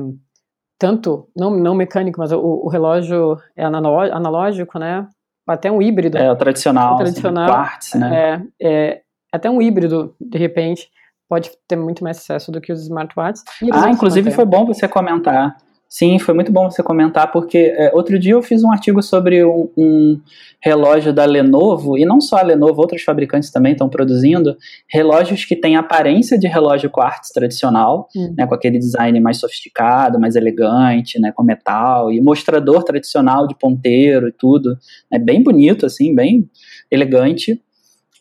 tanto 0.78 1.28
não 1.37 1.50
não 1.50 1.74
mecânico, 1.74 2.20
mas 2.20 2.32
o, 2.32 2.38
o 2.38 2.68
relógio 2.68 3.38
é 3.56 3.64
analógico, 3.64 4.78
né? 4.78 5.06
Até 5.46 5.70
um 5.70 5.82
híbrido. 5.82 6.16
É 6.16 6.30
o 6.30 6.37
tradicional, 6.37 6.94
o 6.94 6.96
tradicional, 6.98 7.44
assim, 7.44 7.52
quartz, 7.52 7.94
né? 7.94 8.46
É, 8.60 8.66
é, 8.66 9.02
até 9.32 9.50
um 9.50 9.60
híbrido 9.60 10.14
de 10.20 10.38
repente 10.38 10.88
pode 11.28 11.50
ter 11.66 11.76
muito 11.76 12.04
mais 12.04 12.18
sucesso 12.18 12.52
do 12.52 12.60
que 12.60 12.72
os 12.72 12.82
smartwatches. 12.82 13.42
Ah, 13.72 13.90
inclusive 13.90 14.30
foi 14.30 14.44
bom 14.44 14.64
você 14.64 14.87
comentar 14.87 15.56
Sim, 15.88 16.18
foi 16.18 16.35
muito 16.35 16.51
bom 16.51 16.68
você 16.68 16.83
comentar, 16.83 17.31
porque 17.31 17.73
é, 17.77 17.90
outro 17.94 18.18
dia 18.18 18.33
eu 18.33 18.42
fiz 18.42 18.64
um 18.64 18.73
artigo 18.73 19.01
sobre 19.01 19.44
um, 19.44 19.70
um, 19.77 20.20
relógio 20.61 21.12
da 21.12 21.25
Lenovo, 21.25 21.97
e 21.97 22.05
não 22.05 22.20
só 22.20 22.38
a 22.38 22.42
Lenovo, 22.42 22.81
outros 22.81 23.03
fabricantes 23.03 23.51
também 23.51 23.73
estão 23.73 23.88
produzindo, 23.88 24.57
relógios 24.88 25.44
que 25.44 25.55
têm 25.55 25.77
aparência 25.77 26.37
de 26.37 26.49
relógio 26.49 26.90
quartz 26.90 27.29
tradicional, 27.29 28.09
hum. 28.16 28.35
né, 28.37 28.47
com 28.47 28.55
aquele 28.55 28.79
design 28.79 29.20
mais 29.20 29.38
sofisticado, 29.38 30.18
mais 30.18 30.35
elegante, 30.35 31.20
né, 31.20 31.31
com 31.33 31.44
metal, 31.44 32.11
e 32.11 32.20
mostrador 32.20 32.83
tradicional 32.83 33.47
de 33.47 33.57
ponteiro 33.57 34.27
e 34.27 34.33
tudo, 34.33 34.77
é 35.12 35.18
bem 35.18 35.42
bonito, 35.44 35.87
assim, 35.87 36.12
bem 36.12 36.49
elegante, 36.90 37.61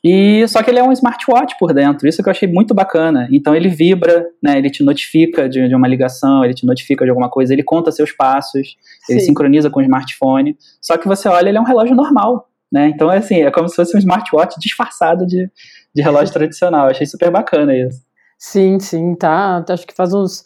e 0.03 0.45
só 0.49 0.61
que 0.61 0.69
ele 0.69 0.79
é 0.79 0.83
um 0.83 0.91
smartwatch 0.91 1.55
por 1.57 1.73
dentro, 1.73 2.07
isso 2.07 2.21
que 2.21 2.27
eu 2.27 2.31
achei 2.31 2.47
muito 2.47 2.73
bacana. 2.73 3.27
Então 3.31 3.55
ele 3.55 3.69
vibra, 3.69 4.27
né, 4.43 4.57
ele 4.57 4.69
te 4.69 4.83
notifica 4.83 5.47
de, 5.47 5.69
de 5.69 5.73
uma 5.73 5.87
ligação, 5.87 6.43
ele 6.43 6.53
te 6.53 6.65
notifica 6.65 7.05
de 7.05 7.09
alguma 7.09 7.29
coisa, 7.29 7.53
ele 7.53 7.63
conta 7.63 7.89
seus 7.89 8.11
passos, 8.11 8.75
Sim. 9.05 9.13
ele 9.13 9.21
sincroniza 9.21 9.69
com 9.69 9.79
o 9.79 9.83
smartphone. 9.83 10.57
Só 10.81 10.97
que 10.97 11.07
você 11.07 11.29
olha, 11.29 11.47
ele 11.47 11.57
é 11.57 11.61
um 11.61 11.65
relógio 11.65 11.95
normal, 11.95 12.49
né? 12.69 12.89
Então 12.89 13.09
é 13.09 13.19
assim, 13.19 13.43
é 13.43 13.49
como 13.49 13.69
se 13.69 13.75
fosse 13.77 13.95
um 13.95 13.99
smartwatch 13.99 14.59
disfarçado 14.59 15.25
de, 15.25 15.49
de 15.95 16.01
relógio 16.01 16.33
tradicional. 16.33 16.87
Eu 16.87 16.91
achei 16.91 17.07
super 17.07 17.31
bacana 17.31 17.73
isso. 17.73 18.01
Sim, 18.37 18.79
sim, 18.81 19.15
tá. 19.15 19.63
Acho 19.69 19.87
que 19.87 19.95
faz 19.95 20.13
uns 20.13 20.43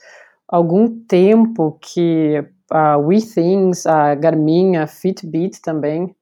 algum 0.47 0.87
tempo 1.07 1.79
que 1.81 2.45
a 2.69 2.95
WeThings, 2.97 3.87
a 3.87 4.13
Garmin, 4.13 4.77
a 4.77 4.85
Fitbit 4.85 5.61
também 5.63 6.15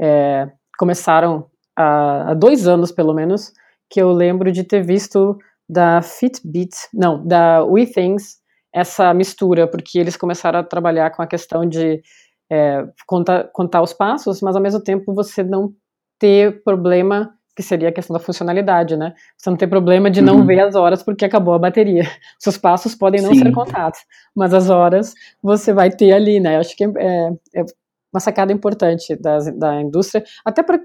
é, 0.00 0.48
começaram 0.78 1.44
há, 1.78 2.30
há 2.30 2.34
dois 2.34 2.66
anos, 2.66 2.90
pelo 2.90 3.14
menos, 3.14 3.52
que 3.88 4.02
eu 4.02 4.10
lembro 4.10 4.50
de 4.50 4.64
ter 4.64 4.82
visto 4.82 5.38
da 5.68 6.02
Fitbit, 6.02 6.74
não, 6.92 7.24
da 7.24 7.62
WeThings, 7.64 8.38
essa 8.72 9.14
mistura, 9.14 9.68
porque 9.68 9.98
eles 9.98 10.16
começaram 10.16 10.58
a 10.58 10.64
trabalhar 10.64 11.10
com 11.10 11.22
a 11.22 11.26
questão 11.26 11.64
de 11.64 12.02
é, 12.50 12.84
contar, 13.06 13.44
contar 13.52 13.82
os 13.82 13.92
passos, 13.92 14.40
mas 14.40 14.56
ao 14.56 14.62
mesmo 14.62 14.82
tempo 14.82 15.14
você 15.14 15.42
não 15.42 15.72
ter 16.18 16.62
problema, 16.64 17.32
que 17.54 17.62
seria 17.62 17.88
a 17.88 17.92
questão 17.92 18.14
da 18.14 18.20
funcionalidade, 18.20 18.96
né? 18.96 19.14
Você 19.36 19.50
não 19.50 19.56
ter 19.56 19.66
problema 19.66 20.10
de 20.10 20.20
não 20.20 20.36
uhum. 20.36 20.46
ver 20.46 20.60
as 20.60 20.74
horas 20.74 21.02
porque 21.02 21.24
acabou 21.24 21.54
a 21.54 21.58
bateria. 21.58 22.02
Seus 22.38 22.56
passos 22.56 22.94
podem 22.94 23.20
não 23.20 23.34
Sim. 23.34 23.40
ser 23.40 23.52
contados, 23.52 24.00
mas 24.34 24.54
as 24.54 24.70
horas 24.70 25.12
você 25.42 25.72
vai 25.72 25.90
ter 25.90 26.12
ali, 26.12 26.40
né? 26.40 26.56
Eu 26.56 26.60
acho 26.60 26.76
que 26.76 26.84
é, 26.84 26.88
é, 26.88 27.60
é 27.60 27.64
uma 28.12 28.20
sacada 28.20 28.52
importante 28.52 29.14
da, 29.16 29.38
da 29.38 29.80
indústria, 29.80 30.24
até 30.44 30.62
para 30.62 30.80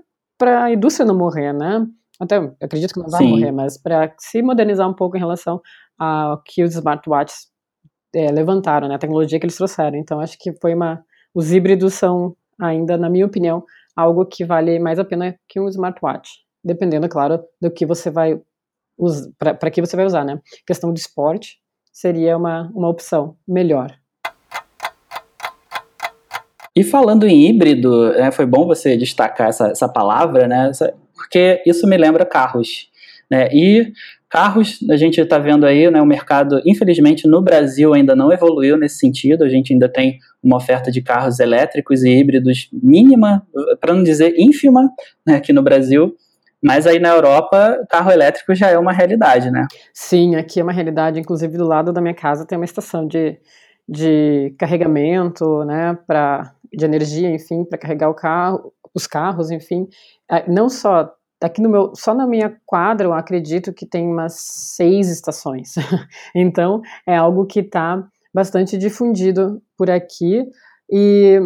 a 0.48 0.72
indústria 0.72 1.06
não 1.06 1.18
morrer, 1.18 1.54
né? 1.54 1.86
Até 2.20 2.38
acredito 2.62 2.94
que 2.94 3.00
não 3.00 3.10
vai 3.10 3.24
Sim. 3.24 3.30
morrer, 3.30 3.52
mas 3.52 3.78
para 3.78 4.14
se 4.18 4.42
modernizar 4.42 4.90
um 4.90 4.94
pouco 4.94 5.18
em 5.18 5.20
relação 5.20 5.62
ao 5.98 6.42
que 6.44 6.64
os 6.64 6.76
smartwatches 6.76 7.48
é, 8.16 8.32
levantaram, 8.32 8.88
né? 8.88 8.96
A 8.96 9.00
tecnologia 9.00 9.40
que 9.40 9.46
eles 9.46 9.58
trouxeram. 9.58 9.98
Então, 9.98 10.20
acho 10.20 10.38
que 10.40 10.54
foi 10.62 10.74
uma. 10.74 11.04
Os 11.34 11.52
híbridos 11.52 11.96
são 11.96 12.36
ainda, 12.60 12.98
na 12.98 13.10
minha 13.10 13.26
opinião, 13.26 13.64
algo 13.96 14.26
que 14.26 14.46
vale 14.46 14.80
mais 14.80 15.00
a 15.00 15.06
pena 15.06 15.36
que 15.48 15.60
um 15.60 15.68
smartwatch, 15.68 16.30
dependendo, 16.64 17.10
claro, 17.10 17.44
do 17.60 17.72
que 17.72 17.86
você 17.86 18.12
vai 18.12 18.40
usar, 18.98 19.30
para 19.38 19.72
que 19.72 19.82
você 19.82 19.96
vai 19.96 20.06
usar, 20.06 20.24
né? 20.24 20.34
A 20.34 20.66
questão 20.66 20.94
do 20.94 20.98
esporte 20.98 21.58
seria 21.92 22.38
uma, 22.38 22.72
uma 22.74 22.90
opção 22.90 23.38
melhor. 23.48 23.92
E 26.76 26.84
falando 26.84 27.28
em 27.28 27.48
híbrido, 27.48 28.12
né, 28.14 28.32
foi 28.32 28.46
bom 28.46 28.66
você 28.66 28.98
destacar 28.98 29.50
essa, 29.50 29.68
essa 29.68 29.88
palavra, 29.88 30.48
né? 30.48 30.72
Porque 31.14 31.62
isso 31.66 31.88
me 31.88 31.98
lembra 31.98 32.26
carros. 32.26 32.90
Né? 33.30 33.48
E 33.54 33.92
carros, 34.28 34.80
a 34.90 34.98
gente 34.98 35.22
está 35.22 35.38
vendo 35.38 35.66
aí, 35.66 35.90
né, 35.92 36.02
o 36.02 36.06
mercado, 36.06 36.60
infelizmente, 36.66 37.28
no 37.28 37.42
Brasil 37.42 37.94
ainda 37.94 38.16
não 38.16 38.34
evoluiu 38.34 38.76
nesse 38.76 38.98
sentido. 38.98 39.44
A 39.44 39.50
gente 39.50 39.72
ainda 39.72 39.88
tem 39.88 40.18
uma 40.42 40.58
oferta 40.58 40.92
de 40.92 41.02
carros 41.02 41.40
elétricos 41.40 42.04
e 42.04 42.10
híbridos 42.10 42.70
mínima, 42.74 43.46
para 43.80 43.94
não 43.94 44.04
dizer 44.04 44.34
ínfima, 44.36 44.90
né, 45.26 45.36
aqui 45.36 45.54
no 45.54 45.62
Brasil. 45.62 46.16
Mas 46.64 46.88
aí 46.88 46.98
na 46.98 47.10
Europa, 47.10 47.86
carro 47.90 48.10
elétrico 48.10 48.56
já 48.56 48.70
é 48.70 48.78
uma 48.80 48.94
realidade, 48.94 49.52
né? 49.52 49.68
Sim, 49.94 50.36
aqui 50.36 50.62
é 50.62 50.64
uma 50.64 50.72
realidade. 50.72 51.20
Inclusive, 51.20 51.58
do 51.58 51.68
lado 51.68 51.92
da 51.92 52.02
minha 52.02 52.14
casa 52.14 52.46
tem 52.46 52.58
uma 52.58 52.64
estação 52.64 53.06
de, 53.06 53.38
de 53.88 54.56
carregamento, 54.58 55.64
né, 55.66 55.98
pra, 56.08 56.54
de 56.72 56.86
energia, 56.86 57.30
enfim, 57.30 57.64
para 57.64 57.78
carregar 57.78 58.10
o 58.10 58.14
carro, 58.14 58.74
os 58.94 59.08
carros, 59.08 59.52
enfim. 59.52 59.88
É, 60.30 60.50
não 60.50 60.70
só 60.70 61.14
aqui 61.42 61.62
no 61.62 61.70
meu, 61.70 61.94
só 61.96 62.14
na 62.14 62.26
minha 62.26 62.56
quadra 62.66 63.08
eu 63.08 63.14
acredito 63.14 63.74
que 63.74 63.86
tem 63.86 64.08
umas 64.08 64.34
seis 64.38 65.10
estações. 65.10 65.76
então 66.34 66.82
é 67.06 67.16
algo 67.16 67.46
que 67.46 67.60
está 67.60 68.08
bastante 68.34 68.78
difundido 68.78 69.62
por 69.78 69.92
aqui 69.92 70.46
e 70.90 71.40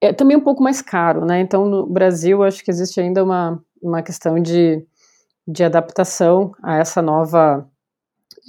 é 0.00 0.12
também 0.12 0.36
um 0.36 0.42
pouco 0.42 0.62
mais 0.62 0.80
caro, 0.80 1.24
né? 1.24 1.40
Então 1.40 1.66
no 1.66 1.86
Brasil 1.86 2.42
acho 2.42 2.64
que 2.64 2.70
existe 2.70 3.00
ainda 3.00 3.24
uma, 3.24 3.62
uma 3.82 4.02
questão 4.02 4.40
de, 4.40 4.86
de 5.46 5.64
adaptação 5.64 6.52
a 6.62 6.78
essa 6.78 7.02
nova 7.02 7.68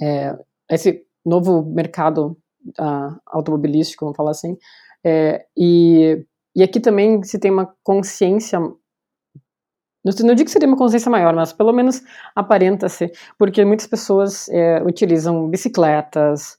é, 0.00 0.38
esse 0.70 1.04
novo 1.24 1.64
mercado 1.64 2.36
uh, 2.80 3.18
automobilístico, 3.26 4.04
vamos 4.04 4.16
falar 4.16 4.32
assim. 4.32 4.56
É, 5.04 5.46
e, 5.56 6.24
e 6.56 6.62
aqui 6.62 6.80
também 6.80 7.22
se 7.22 7.38
tem 7.38 7.50
uma 7.50 7.72
consciência 7.82 8.60
não, 10.04 10.34
digo 10.34 10.46
que 10.46 10.50
seria 10.50 10.68
uma 10.68 10.76
consciência 10.76 11.10
maior, 11.10 11.34
mas 11.34 11.52
pelo 11.52 11.72
menos 11.72 12.02
aparenta-se, 12.34 13.12
porque 13.36 13.64
muitas 13.64 13.86
pessoas 13.86 14.48
é, 14.48 14.82
utilizam 14.82 15.48
bicicletas, 15.48 16.56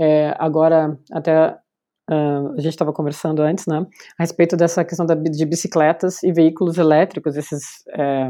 é, 0.00 0.34
agora 0.38 0.98
até 1.10 1.56
uh, 2.10 2.52
a 2.52 2.60
gente 2.60 2.68
estava 2.68 2.92
conversando 2.92 3.42
antes, 3.42 3.66
né, 3.66 3.86
a 4.18 4.22
respeito 4.22 4.56
dessa 4.56 4.84
questão 4.84 5.06
da, 5.06 5.14
de 5.14 5.44
bicicletas 5.46 6.22
e 6.22 6.32
veículos 6.32 6.78
elétricos, 6.78 7.36
esses 7.36 7.62
é, 7.88 8.28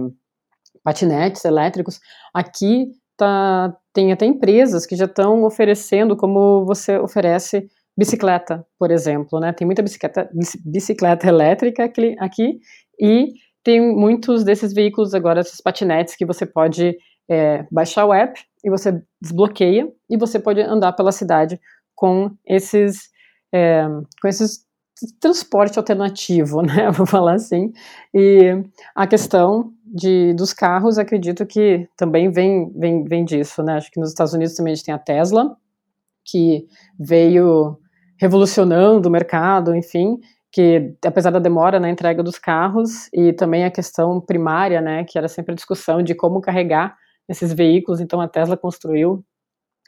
patinetes 0.82 1.44
elétricos, 1.44 2.00
aqui 2.32 2.92
tá, 3.16 3.76
tem 3.92 4.12
até 4.12 4.26
empresas 4.26 4.86
que 4.86 4.96
já 4.96 5.04
estão 5.04 5.44
oferecendo 5.44 6.16
como 6.16 6.64
você 6.64 6.98
oferece 6.98 7.68
bicicleta, 7.96 8.66
por 8.78 8.90
exemplo, 8.90 9.38
né, 9.38 9.52
tem 9.52 9.66
muita 9.66 9.82
bicicleta, 9.82 10.30
bicicleta 10.64 11.28
elétrica 11.28 11.84
aqui, 11.84 12.16
aqui 12.18 12.58
e 12.98 13.34
tem 13.62 13.80
muitos 13.94 14.44
desses 14.44 14.72
veículos 14.72 15.14
agora, 15.14 15.40
esses 15.40 15.60
patinetes, 15.60 16.16
que 16.16 16.26
você 16.26 16.46
pode 16.46 16.96
é, 17.30 17.64
baixar 17.70 18.06
o 18.06 18.12
app 18.12 18.40
e 18.64 18.70
você 18.70 19.00
desbloqueia 19.20 19.88
e 20.10 20.16
você 20.16 20.38
pode 20.38 20.60
andar 20.60 20.92
pela 20.92 21.12
cidade 21.12 21.60
com 21.94 22.30
esses, 22.46 23.10
é, 23.52 23.86
com 24.20 24.28
esses 24.28 24.64
transporte 25.20 25.78
alternativo, 25.78 26.62
né? 26.62 26.90
Vou 26.90 27.06
falar 27.06 27.34
assim. 27.34 27.72
E 28.14 28.62
a 28.94 29.06
questão 29.06 29.72
de, 29.92 30.32
dos 30.32 30.54
carros, 30.54 30.96
acredito 30.96 31.44
que 31.44 31.86
também 31.96 32.30
vem, 32.30 32.72
vem, 32.74 33.04
vem 33.04 33.24
disso, 33.24 33.62
né? 33.62 33.74
Acho 33.74 33.90
que 33.90 34.00
nos 34.00 34.08
Estados 34.08 34.32
Unidos 34.32 34.54
também 34.54 34.72
a 34.72 34.74
gente 34.74 34.86
tem 34.86 34.94
a 34.94 34.98
Tesla, 34.98 35.54
que 36.24 36.66
veio 36.98 37.78
revolucionando 38.16 39.08
o 39.08 39.12
mercado, 39.12 39.74
enfim, 39.74 40.18
que 40.50 40.94
apesar 41.04 41.30
da 41.30 41.38
demora 41.38 41.78
na 41.78 41.90
entrega 41.90 42.22
dos 42.22 42.38
carros 42.38 43.08
e 43.12 43.32
também 43.32 43.64
a 43.64 43.70
questão 43.70 44.20
primária, 44.20 44.80
né, 44.80 45.04
que 45.04 45.18
era 45.18 45.28
sempre 45.28 45.52
a 45.52 45.56
discussão 45.56 46.02
de 46.02 46.14
como 46.14 46.40
carregar 46.40 46.96
esses 47.28 47.52
veículos, 47.52 48.00
então 48.00 48.20
a 48.20 48.28
Tesla 48.28 48.56
construiu 48.56 49.24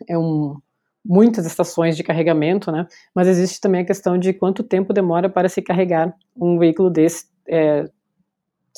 é 0.09 0.19
um, 0.19 0.57
muitas 1.05 1.47
estações 1.47 1.97
de 1.97 2.03
carregamento, 2.03 2.73
né, 2.73 2.87
mas 3.15 3.29
existe 3.29 3.61
também 3.61 3.83
a 3.83 3.87
questão 3.87 4.19
de 4.19 4.33
quanto 4.33 4.63
tempo 4.63 4.93
demora 4.93 5.29
para 5.29 5.49
se 5.49 5.63
carregar 5.63 6.15
um 6.37 6.59
veículo 6.59 6.91
desse 6.91 7.27
é, 7.49 7.89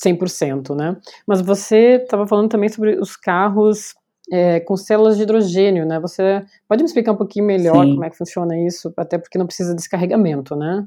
100%, 0.05 0.75
né. 0.75 0.97
Mas 1.27 1.41
você 1.41 2.01
estava 2.03 2.27
falando 2.27 2.49
também 2.51 2.69
sobre 2.69 2.99
os 2.99 3.17
carros 3.17 3.95
é, 4.31 4.61
com 4.61 4.77
células 4.77 5.17
de 5.17 5.23
hidrogênio, 5.23 5.87
né, 5.87 6.01
você 6.01 6.45
pode 6.69 6.83
me 6.83 6.87
explicar 6.89 7.13
um 7.13 7.17
pouquinho 7.17 7.47
melhor 7.47 7.85
Sim. 7.85 7.93
como 7.93 8.05
é 8.05 8.11
que 8.11 8.17
funciona 8.17 8.59
isso, 8.59 8.93
até 8.97 9.19
porque 9.19 9.39
não 9.39 9.47
precisa 9.47 9.71
de 9.71 9.77
descarregamento, 9.77 10.57
né? 10.57 10.87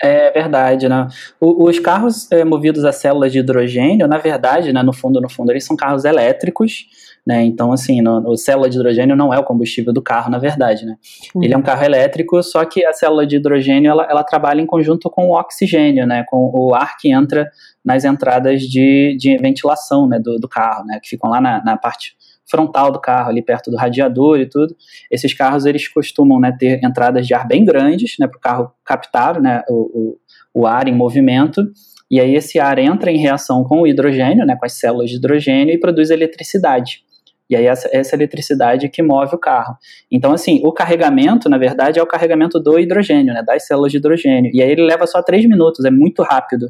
É 0.00 0.30
verdade, 0.30 0.88
né? 0.88 1.06
O, 1.40 1.68
os 1.68 1.78
carros 1.78 2.30
é, 2.30 2.44
movidos 2.44 2.84
a 2.84 2.92
células 2.92 3.32
de 3.32 3.38
hidrogênio, 3.38 4.08
na 4.08 4.18
verdade, 4.18 4.72
né, 4.72 4.82
no 4.82 4.92
fundo, 4.92 5.20
no 5.20 5.30
fundo, 5.30 5.50
eles 5.50 5.64
são 5.64 5.76
carros 5.76 6.04
elétricos, 6.04 6.86
né? 7.26 7.44
Então, 7.44 7.72
assim, 7.72 8.00
no, 8.02 8.20
no 8.20 8.36
célula 8.36 8.68
de 8.68 8.76
hidrogênio 8.76 9.14
não 9.14 9.32
é 9.32 9.38
o 9.38 9.44
combustível 9.44 9.92
do 9.92 10.02
carro, 10.02 10.28
na 10.28 10.38
verdade, 10.38 10.84
né? 10.84 10.96
Uhum. 11.34 11.44
Ele 11.44 11.54
é 11.54 11.56
um 11.56 11.62
carro 11.62 11.84
elétrico, 11.84 12.42
só 12.42 12.64
que 12.64 12.84
a 12.84 12.92
célula 12.92 13.24
de 13.24 13.36
hidrogênio 13.36 13.90
ela, 13.90 14.04
ela 14.10 14.24
trabalha 14.24 14.60
em 14.60 14.66
conjunto 14.66 15.08
com 15.08 15.28
o 15.28 15.38
oxigênio, 15.38 16.04
né? 16.04 16.24
Com 16.28 16.50
o 16.52 16.74
ar 16.74 16.96
que 16.98 17.12
entra 17.12 17.48
nas 17.84 18.04
entradas 18.04 18.62
de, 18.62 19.16
de 19.18 19.36
ventilação, 19.38 20.08
né? 20.08 20.18
Do, 20.18 20.36
do 20.36 20.48
carro, 20.48 20.84
né? 20.84 20.98
Que 21.00 21.10
ficam 21.10 21.30
lá 21.30 21.40
na, 21.40 21.62
na 21.62 21.76
parte 21.76 22.16
frontal 22.52 22.92
do 22.92 23.00
carro, 23.00 23.30
ali 23.30 23.40
perto 23.40 23.70
do 23.70 23.78
radiador 23.78 24.38
e 24.38 24.46
tudo. 24.46 24.76
Esses 25.10 25.32
carros 25.32 25.64
eles 25.64 25.88
costumam 25.88 26.38
né, 26.38 26.54
ter 26.58 26.84
entradas 26.84 27.26
de 27.26 27.32
ar 27.32 27.48
bem 27.48 27.64
grandes, 27.64 28.16
né, 28.20 28.28
para 28.28 28.36
o 28.36 28.40
carro 28.40 28.72
captar 28.84 29.40
né, 29.40 29.62
o, 29.70 30.18
o, 30.54 30.60
o, 30.62 30.66
ar 30.66 30.86
em 30.86 30.94
movimento. 30.94 31.62
E 32.10 32.20
aí 32.20 32.34
esse 32.34 32.60
ar 32.60 32.78
entra 32.78 33.10
em 33.10 33.16
reação 33.16 33.64
com 33.64 33.80
o 33.80 33.86
hidrogênio, 33.86 34.44
né, 34.44 34.54
com 34.54 34.66
as 34.66 34.74
células 34.74 35.08
de 35.08 35.16
hidrogênio 35.16 35.74
e 35.74 35.80
produz 35.80 36.10
eletricidade. 36.10 37.00
E 37.48 37.56
aí 37.56 37.66
essa, 37.66 37.88
essa 37.90 38.14
eletricidade 38.14 38.88
que 38.90 39.02
move 39.02 39.34
o 39.34 39.38
carro. 39.38 39.76
Então, 40.10 40.32
assim, 40.32 40.60
o 40.62 40.72
carregamento, 40.72 41.48
na 41.48 41.56
verdade, 41.56 41.98
é 41.98 42.02
o 42.02 42.06
carregamento 42.06 42.60
do 42.60 42.78
hidrogênio, 42.78 43.32
né, 43.32 43.42
das 43.42 43.66
células 43.66 43.90
de 43.90 43.96
hidrogênio. 43.96 44.50
E 44.54 44.62
aí 44.62 44.70
ele 44.70 44.82
leva 44.82 45.06
só 45.06 45.22
três 45.22 45.46
minutos, 45.46 45.84
é 45.86 45.90
muito 45.90 46.22
rápido. 46.22 46.68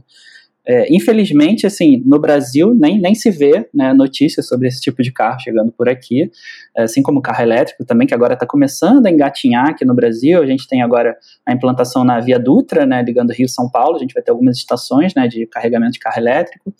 É, 0.64 0.94
infelizmente, 0.94 1.66
assim, 1.66 2.00
no 2.06 2.20
Brasil 2.20 2.72
nem, 2.72 3.00
nem 3.00 3.16
se 3.16 3.30
vê 3.32 3.68
né, 3.74 3.92
notícias 3.92 4.46
sobre 4.46 4.68
esse 4.68 4.80
tipo 4.80 5.02
de 5.02 5.10
carro 5.10 5.40
chegando 5.40 5.72
por 5.72 5.88
aqui, 5.88 6.30
assim 6.76 7.02
como 7.02 7.20
carro 7.20 7.42
elétrico 7.42 7.84
também, 7.84 8.06
que 8.06 8.14
agora 8.14 8.34
está 8.34 8.46
começando 8.46 9.04
a 9.06 9.10
engatinhar 9.10 9.70
aqui 9.70 9.84
no 9.84 9.94
Brasil. 9.94 10.40
A 10.40 10.46
gente 10.46 10.68
tem 10.68 10.80
agora 10.80 11.16
a 11.44 11.52
implantação 11.52 12.04
na 12.04 12.20
Via 12.20 12.38
Dutra, 12.38 12.86
né, 12.86 13.02
ligando 13.02 13.32
Rio 13.32 13.48
São 13.48 13.68
Paulo. 13.68 13.96
A 13.96 13.98
gente 13.98 14.14
vai 14.14 14.22
ter 14.22 14.30
algumas 14.30 14.56
estações 14.56 15.14
né, 15.16 15.26
de 15.26 15.46
carregamento 15.46 15.94
de 15.94 15.98
carro 15.98 16.18
elétrico, 16.18 16.72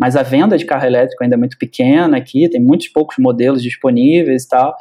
mas 0.00 0.16
a 0.16 0.22
venda 0.22 0.56
de 0.56 0.64
carro 0.64 0.86
elétrico 0.86 1.22
ainda 1.22 1.36
é 1.36 1.38
muito 1.38 1.58
pequena 1.58 2.16
aqui, 2.16 2.48
tem 2.48 2.62
muitos 2.62 2.88
poucos 2.88 3.18
modelos 3.18 3.62
disponíveis 3.62 4.44
e 4.44 4.48
tal. 4.48 4.74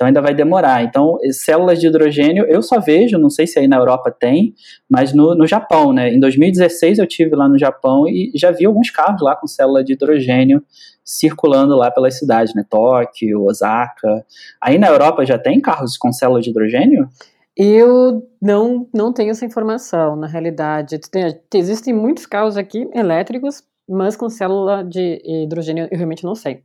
Então 0.00 0.06
ainda 0.06 0.22
vai 0.22 0.32
demorar. 0.34 0.82
Então, 0.82 1.18
células 1.30 1.78
de 1.78 1.86
hidrogênio 1.86 2.46
eu 2.48 2.62
só 2.62 2.80
vejo, 2.80 3.18
não 3.18 3.28
sei 3.28 3.46
se 3.46 3.58
aí 3.58 3.68
na 3.68 3.76
Europa 3.76 4.10
tem, 4.10 4.54
mas 4.88 5.12
no, 5.12 5.34
no 5.34 5.46
Japão, 5.46 5.92
né? 5.92 6.10
Em 6.10 6.18
2016 6.18 6.98
eu 6.98 7.06
tive 7.06 7.36
lá 7.36 7.46
no 7.46 7.58
Japão 7.58 8.08
e 8.08 8.32
já 8.34 8.50
vi 8.50 8.64
alguns 8.64 8.88
carros 8.90 9.20
lá 9.20 9.36
com 9.36 9.46
célula 9.46 9.84
de 9.84 9.92
hidrogênio 9.92 10.64
circulando 11.04 11.76
lá 11.76 11.90
pelas 11.90 12.18
cidades, 12.18 12.54
né? 12.54 12.64
Tóquio, 12.70 13.44
Osaka. 13.44 14.24
Aí 14.58 14.78
na 14.78 14.88
Europa 14.88 15.26
já 15.26 15.38
tem 15.38 15.60
carros 15.60 15.98
com 15.98 16.10
célula 16.10 16.40
de 16.40 16.48
hidrogênio? 16.48 17.06
Eu 17.54 18.26
não, 18.40 18.88
não 18.94 19.12
tenho 19.12 19.32
essa 19.32 19.44
informação, 19.44 20.16
na 20.16 20.26
realidade. 20.26 20.98
Tem, 20.98 21.38
existem 21.56 21.92
muitos 21.92 22.24
carros 22.24 22.56
aqui 22.56 22.88
elétricos, 22.94 23.62
mas 23.86 24.16
com 24.16 24.30
célula 24.30 24.82
de 24.82 25.20
hidrogênio 25.44 25.88
eu 25.90 25.98
realmente 25.98 26.24
não 26.24 26.34
sei 26.34 26.62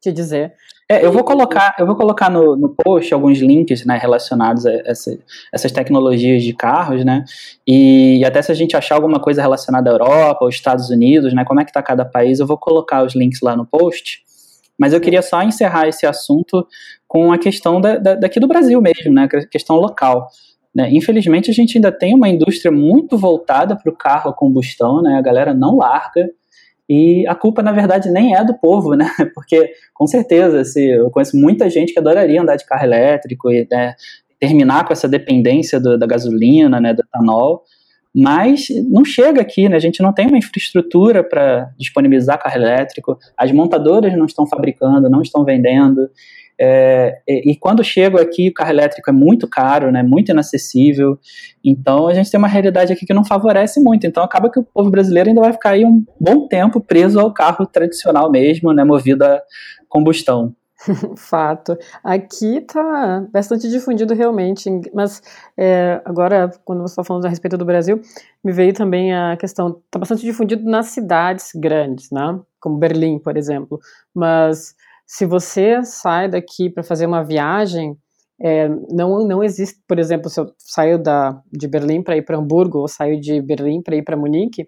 te 0.00 0.10
dizer. 0.10 0.52
É, 0.88 1.04
eu 1.04 1.12
vou 1.12 1.24
colocar, 1.24 1.74
eu 1.78 1.86
vou 1.86 1.96
colocar 1.96 2.30
no, 2.30 2.56
no 2.56 2.68
post 2.68 3.14
alguns 3.14 3.38
links 3.38 3.84
né, 3.84 3.96
relacionados 3.96 4.66
a 4.66 4.72
essa, 4.84 5.18
essas 5.52 5.72
tecnologias 5.72 6.42
de 6.42 6.52
carros, 6.52 7.04
né? 7.04 7.24
E 7.66 8.22
até 8.24 8.42
se 8.42 8.52
a 8.52 8.54
gente 8.54 8.76
achar 8.76 8.96
alguma 8.96 9.20
coisa 9.20 9.40
relacionada 9.40 9.90
à 9.90 9.92
Europa 9.94 10.40
ou 10.42 10.48
Estados 10.48 10.90
Unidos, 10.90 11.32
né? 11.32 11.44
Como 11.44 11.60
é 11.60 11.64
que 11.64 11.70
está 11.70 11.82
cada 11.82 12.04
país, 12.04 12.40
eu 12.40 12.46
vou 12.46 12.58
colocar 12.58 13.04
os 13.04 13.14
links 13.14 13.40
lá 13.40 13.56
no 13.56 13.64
post. 13.64 14.22
Mas 14.78 14.92
eu 14.92 15.00
queria 15.00 15.22
só 15.22 15.42
encerrar 15.42 15.86
esse 15.86 16.06
assunto 16.06 16.66
com 17.06 17.32
a 17.32 17.38
questão 17.38 17.80
da, 17.80 17.96
da, 17.98 18.14
daqui 18.14 18.40
do 18.40 18.48
Brasil 18.48 18.80
mesmo, 18.80 19.12
né? 19.12 19.28
A 19.32 19.46
questão 19.46 19.76
local. 19.76 20.28
Né? 20.74 20.90
Infelizmente, 20.92 21.50
a 21.50 21.54
gente 21.54 21.76
ainda 21.76 21.92
tem 21.92 22.14
uma 22.14 22.28
indústria 22.28 22.72
muito 22.72 23.16
voltada 23.16 23.76
para 23.76 23.90
o 23.90 23.96
carro 23.96 24.30
a 24.30 24.34
combustão, 24.34 25.02
né? 25.02 25.16
A 25.18 25.22
galera 25.22 25.54
não 25.54 25.76
larga. 25.76 26.28
E 26.94 27.26
a 27.26 27.34
culpa, 27.34 27.62
na 27.62 27.72
verdade, 27.72 28.10
nem 28.10 28.36
é 28.36 28.44
do 28.44 28.52
povo, 28.52 28.92
né? 28.92 29.10
Porque, 29.34 29.72
com 29.94 30.06
certeza, 30.06 30.62
se, 30.62 30.90
eu 30.90 31.10
conheço 31.10 31.34
muita 31.38 31.70
gente 31.70 31.90
que 31.90 31.98
adoraria 31.98 32.42
andar 32.42 32.56
de 32.56 32.66
carro 32.66 32.84
elétrico 32.84 33.50
e 33.50 33.66
né, 33.70 33.94
terminar 34.38 34.84
com 34.84 34.92
essa 34.92 35.08
dependência 35.08 35.80
do, 35.80 35.96
da 35.96 36.06
gasolina, 36.06 36.78
né, 36.78 36.92
do 36.92 37.00
etanol, 37.00 37.62
mas 38.14 38.66
não 38.90 39.06
chega 39.06 39.40
aqui, 39.40 39.70
né? 39.70 39.76
A 39.76 39.80
gente 39.80 40.02
não 40.02 40.12
tem 40.12 40.26
uma 40.26 40.36
infraestrutura 40.36 41.24
para 41.24 41.70
disponibilizar 41.78 42.38
carro 42.38 42.56
elétrico, 42.56 43.16
as 43.38 43.50
montadoras 43.50 44.14
não 44.14 44.26
estão 44.26 44.46
fabricando, 44.46 45.08
não 45.08 45.22
estão 45.22 45.46
vendendo. 45.46 46.10
É, 46.60 47.20
e, 47.26 47.56
quando 47.56 47.82
chego 47.82 48.20
aqui, 48.20 48.48
o 48.48 48.54
carro 48.54 48.70
elétrico 48.70 49.10
é 49.10 49.12
muito 49.12 49.48
caro, 49.48 49.90
né, 49.90 50.02
muito 50.02 50.30
inacessível. 50.30 51.18
Então 51.64 52.08
a 52.08 52.14
gente 52.14 52.30
tem 52.30 52.38
uma 52.38 52.48
realidade 52.48 52.92
aqui 52.92 53.06
que 53.06 53.14
não 53.14 53.24
favorece 53.24 53.80
muito. 53.80 54.06
Então 54.06 54.22
acaba 54.22 54.50
que 54.50 54.60
o 54.60 54.62
povo 54.62 54.90
brasileiro 54.90 55.28
ainda 55.28 55.40
vai 55.40 55.52
ficar 55.52 55.70
aí 55.70 55.84
um 55.84 56.04
bom 56.20 56.46
tempo 56.46 56.80
preso 56.80 57.18
ao 57.18 57.32
carro 57.32 57.66
tradicional 57.66 58.30
mesmo, 58.30 58.72
né, 58.72 58.84
movido 58.84 59.24
a 59.24 59.40
combustão. 59.88 60.54
Fato. 61.16 61.78
Aqui 62.02 62.58
está 62.58 63.26
bastante 63.32 63.68
difundido 63.68 64.14
realmente, 64.14 64.68
mas 64.92 65.22
é, 65.56 66.00
agora, 66.04 66.50
quando 66.64 66.80
você 66.80 66.92
está 66.92 67.04
falando 67.04 67.24
a 67.26 67.28
respeito 67.28 67.56
do 67.56 67.64
Brasil, 67.64 68.00
me 68.42 68.52
veio 68.52 68.72
também 68.72 69.14
a 69.14 69.36
questão, 69.36 69.80
está 69.86 69.98
bastante 69.98 70.22
difundido 70.22 70.68
nas 70.68 70.86
cidades 70.86 71.50
grandes, 71.54 72.10
né? 72.10 72.40
Como 72.60 72.78
Berlim, 72.78 73.18
por 73.18 73.36
exemplo. 73.36 73.78
Mas 74.14 74.74
se 75.12 75.26
você 75.26 75.84
sai 75.84 76.26
daqui 76.26 76.70
para 76.70 76.82
fazer 76.82 77.04
uma 77.04 77.22
viagem, 77.22 77.98
é, 78.40 78.66
não, 78.88 79.26
não 79.26 79.44
existe, 79.44 79.78
por 79.86 79.98
exemplo, 79.98 80.30
se 80.30 80.40
eu 80.40 80.54
saio 80.56 80.98
da, 80.98 81.38
de 81.52 81.68
Berlim 81.68 82.02
para 82.02 82.16
ir 82.16 82.22
para 82.22 82.38
Hamburgo 82.38 82.78
ou 82.78 82.88
saio 82.88 83.20
de 83.20 83.42
Berlim 83.42 83.82
para 83.82 83.94
ir 83.94 84.02
para 84.02 84.16
Munique, 84.16 84.66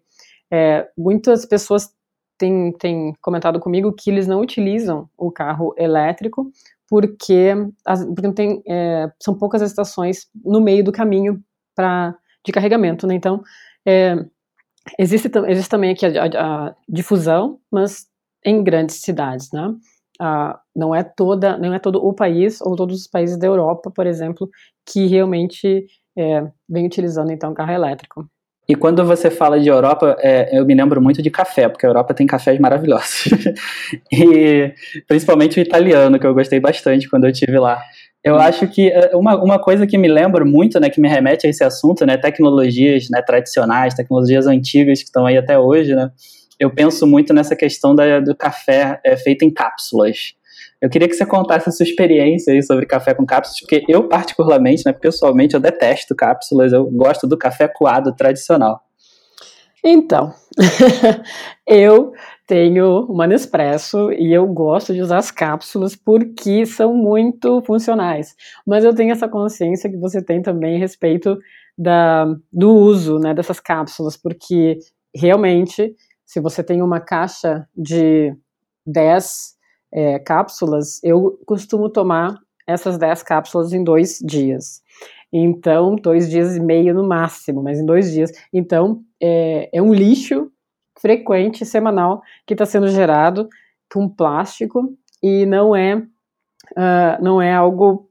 é, 0.52 0.86
muitas 0.98 1.46
pessoas 1.46 1.90
têm, 2.36 2.72
têm 2.72 3.14
comentado 3.22 3.58
comigo 3.58 3.90
que 3.90 4.10
eles 4.10 4.26
não 4.26 4.42
utilizam 4.42 5.08
o 5.16 5.32
carro 5.32 5.74
elétrico 5.78 6.52
porque, 6.90 7.54
as, 7.82 8.04
porque 8.04 8.30
tem, 8.34 8.62
é, 8.68 9.10
são 9.18 9.34
poucas 9.34 9.62
estações 9.62 10.28
no 10.44 10.60
meio 10.60 10.84
do 10.84 10.92
caminho 10.92 11.42
pra, 11.74 12.14
de 12.44 12.52
carregamento, 12.52 13.06
né? 13.06 13.14
Então, 13.14 13.42
é, 13.86 14.22
existe, 14.98 15.30
existe 15.48 15.70
também 15.70 15.92
aqui 15.92 16.04
a, 16.04 16.24
a, 16.24 16.66
a 16.66 16.74
difusão, 16.86 17.58
mas 17.72 18.06
em 18.44 18.62
grandes 18.62 18.96
cidades, 18.96 19.50
né? 19.50 19.74
Não 20.74 20.94
é 20.94 21.02
toda, 21.02 21.58
não 21.58 21.74
é 21.74 21.78
todo 21.78 22.04
o 22.04 22.12
país 22.12 22.60
ou 22.60 22.76
todos 22.76 23.00
os 23.00 23.06
países 23.06 23.36
da 23.36 23.46
Europa, 23.46 23.90
por 23.90 24.06
exemplo, 24.06 24.48
que 24.86 25.06
realmente 25.06 25.86
é, 26.16 26.46
vem 26.68 26.86
utilizando 26.86 27.32
então 27.32 27.54
carro 27.54 27.72
elétrico. 27.72 28.26
E 28.66 28.74
quando 28.74 29.04
você 29.04 29.30
fala 29.30 29.60
de 29.60 29.68
Europa, 29.68 30.16
é, 30.20 30.58
eu 30.58 30.64
me 30.64 30.74
lembro 30.74 31.00
muito 31.00 31.20
de 31.20 31.30
café, 31.30 31.68
porque 31.68 31.84
a 31.84 31.88
Europa 31.88 32.14
tem 32.14 32.26
cafés 32.26 32.58
maravilhosos. 32.58 33.26
e 34.10 34.72
principalmente 35.06 35.58
o 35.58 35.62
italiano, 35.62 36.18
que 36.18 36.26
eu 36.26 36.32
gostei 36.32 36.58
bastante 36.58 37.08
quando 37.08 37.24
eu 37.24 37.30
estive 37.30 37.58
lá. 37.58 37.82
Eu 38.22 38.36
acho 38.36 38.66
que 38.66 38.88
é, 38.88 39.14
uma, 39.14 39.36
uma 39.36 39.58
coisa 39.58 39.86
que 39.86 39.98
me 39.98 40.08
lembra 40.08 40.46
muito, 40.46 40.80
né, 40.80 40.88
que 40.88 40.98
me 40.98 41.08
remete 41.08 41.46
a 41.46 41.50
esse 41.50 41.62
assunto, 41.62 42.06
né, 42.06 42.16
tecnologias 42.16 43.10
né, 43.10 43.20
tradicionais, 43.20 43.92
tecnologias 43.92 44.46
antigas 44.46 45.00
que 45.00 45.04
estão 45.04 45.26
aí 45.26 45.36
até 45.36 45.58
hoje, 45.58 45.94
né, 45.94 46.10
eu 46.58 46.72
penso 46.72 47.06
muito 47.06 47.32
nessa 47.32 47.56
questão 47.56 47.94
da, 47.94 48.20
do 48.20 48.34
café 48.34 49.00
é, 49.04 49.16
feito 49.16 49.44
em 49.44 49.52
cápsulas. 49.52 50.34
Eu 50.80 50.90
queria 50.90 51.08
que 51.08 51.14
você 51.14 51.24
contasse 51.24 51.68
a 51.68 51.72
sua 51.72 51.84
experiência 51.84 52.52
aí 52.52 52.62
sobre 52.62 52.86
café 52.86 53.14
com 53.14 53.24
cápsulas, 53.24 53.60
porque 53.60 53.84
eu, 53.88 54.08
particularmente, 54.08 54.82
né, 54.84 54.92
pessoalmente, 54.92 55.54
eu 55.54 55.60
detesto 55.60 56.14
cápsulas, 56.14 56.72
eu 56.72 56.84
gosto 56.90 57.26
do 57.26 57.38
café 57.38 57.66
coado 57.68 58.14
tradicional. 58.14 58.80
Então, 59.82 60.32
eu 61.66 62.12
tenho 62.46 63.04
uma 63.06 63.26
Nespresso 63.26 64.10
e 64.12 64.32
eu 64.32 64.46
gosto 64.46 64.94
de 64.94 65.02
usar 65.02 65.18
as 65.18 65.30
cápsulas 65.30 65.94
porque 65.94 66.64
são 66.64 66.94
muito 66.94 67.62
funcionais. 67.62 68.34
Mas 68.66 68.84
eu 68.84 68.94
tenho 68.94 69.12
essa 69.12 69.28
consciência 69.28 69.90
que 69.90 69.98
você 69.98 70.22
tem 70.22 70.40
também 70.40 70.76
a 70.76 70.78
respeito 70.78 71.38
da, 71.76 72.26
do 72.52 72.70
uso 72.70 73.18
né, 73.18 73.34
dessas 73.34 73.60
cápsulas, 73.60 74.16
porque 74.16 74.78
realmente 75.14 75.94
se 76.26 76.40
você 76.40 76.62
tem 76.62 76.82
uma 76.82 77.00
caixa 77.00 77.68
de 77.76 78.34
10 78.86 79.54
é, 79.92 80.18
cápsulas, 80.18 81.00
eu 81.02 81.38
costumo 81.46 81.88
tomar 81.88 82.38
essas 82.66 82.98
10 82.98 83.22
cápsulas 83.22 83.72
em 83.72 83.84
dois 83.84 84.18
dias. 84.18 84.82
Então, 85.32 85.96
dois 85.96 86.30
dias 86.30 86.56
e 86.56 86.60
meio 86.60 86.94
no 86.94 87.06
máximo, 87.06 87.62
mas 87.62 87.78
em 87.78 87.86
dois 87.86 88.12
dias. 88.12 88.30
Então, 88.52 89.02
é, 89.20 89.68
é 89.72 89.82
um 89.82 89.92
lixo 89.92 90.50
frequente, 91.00 91.66
semanal, 91.66 92.22
que 92.46 92.54
está 92.54 92.64
sendo 92.64 92.88
gerado 92.88 93.48
com 93.92 94.08
plástico 94.08 94.96
e 95.22 95.44
não 95.44 95.74
é, 95.74 95.96
uh, 95.96 97.22
não 97.22 97.42
é 97.42 97.52
algo 97.52 98.08